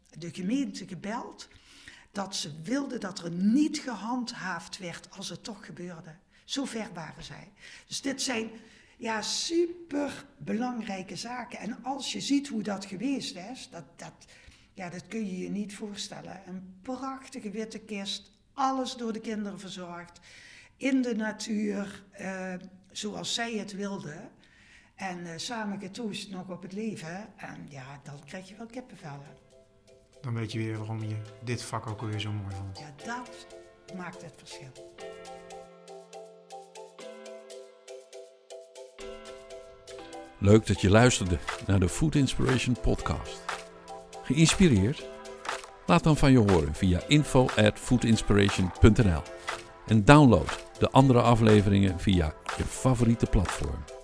de 0.10 0.34
gemeente 0.34 0.88
gebeld 0.88 1.47
dat 2.12 2.36
ze 2.36 2.62
wilden 2.62 2.99
dat 2.99 3.19
er 3.19 3.32
niet 3.32 3.80
gehandhaafd 3.80 4.78
werd 4.78 5.10
als 5.12 5.30
het 5.30 5.43
toch 5.43 5.65
gebeurde. 5.65 6.15
Zo 6.43 6.65
ver 6.65 6.93
waren 6.93 7.23
zij. 7.23 7.52
Dus 7.88 8.02
dit 8.02 8.21
zijn 8.21 8.49
ja, 8.97 9.21
super 9.21 10.25
belangrijke 10.38 11.15
zaken. 11.15 11.60
En 11.60 11.84
als 11.84 12.12
je 12.12 12.21
ziet 12.21 12.47
hoe 12.47 12.63
dat 12.63 12.86
geweest 12.86 13.36
is, 13.51 13.69
dat, 13.71 13.84
dat, 13.95 14.13
ja, 14.73 14.89
dat 14.89 15.08
kun 15.08 15.25
je 15.25 15.38
je 15.38 15.49
niet 15.49 15.75
voorstellen. 15.75 16.41
Een 16.47 16.77
prachtige 16.82 17.49
witte 17.49 17.79
kist, 17.79 18.32
alles 18.53 18.95
door 18.95 19.13
de 19.13 19.19
kinderen 19.19 19.60
verzorgd, 19.60 20.19
in 20.77 21.01
de 21.01 21.15
natuur, 21.15 22.03
uh, 22.21 22.53
zoals 22.91 23.34
zij 23.34 23.53
het 23.53 23.71
wilden. 23.71 24.32
En 24.95 25.19
uh, 25.19 25.32
samen 25.36 25.79
getoest 25.79 26.29
nog 26.29 26.49
op 26.49 26.62
het 26.62 26.73
leven. 26.73 27.38
En 27.38 27.65
ja, 27.69 27.99
dan 28.03 28.25
krijg 28.25 28.49
je 28.49 28.56
wel 28.56 28.65
kippenvellen. 28.65 29.38
Dan 30.21 30.34
weet 30.34 30.51
je 30.51 30.58
weer 30.60 30.77
waarom 30.77 31.03
je 31.03 31.21
dit 31.43 31.63
vak 31.63 31.88
ook 31.88 32.01
alweer 32.01 32.19
zo 32.19 32.32
mooi 32.32 32.56
vond. 32.56 32.79
Ja, 32.79 32.93
dat 33.06 33.47
maakt 33.95 34.21
het 34.21 34.34
verschil. 34.36 34.71
Leuk 40.43 40.67
dat 40.67 40.82
je 40.82 40.89
luisterde 40.89 41.38
naar 41.67 41.79
de 41.79 41.89
Food 41.89 42.15
Inspiration 42.15 42.75
podcast. 42.82 43.41
Geïnspireerd? 44.23 45.08
Laat 45.86 46.03
dan 46.03 46.17
van 46.17 46.32
je 46.32 46.38
horen 46.38 46.73
via 46.73 47.01
info 47.08 47.47
at 47.56 47.79
foodinspiration.nl 47.79 49.21
en 49.88 50.06
download 50.06 50.65
de 50.79 50.89
andere 50.89 51.21
afleveringen 51.21 51.99
via 51.99 52.34
je 52.58 52.63
favoriete 52.63 53.25
platform. 53.25 54.02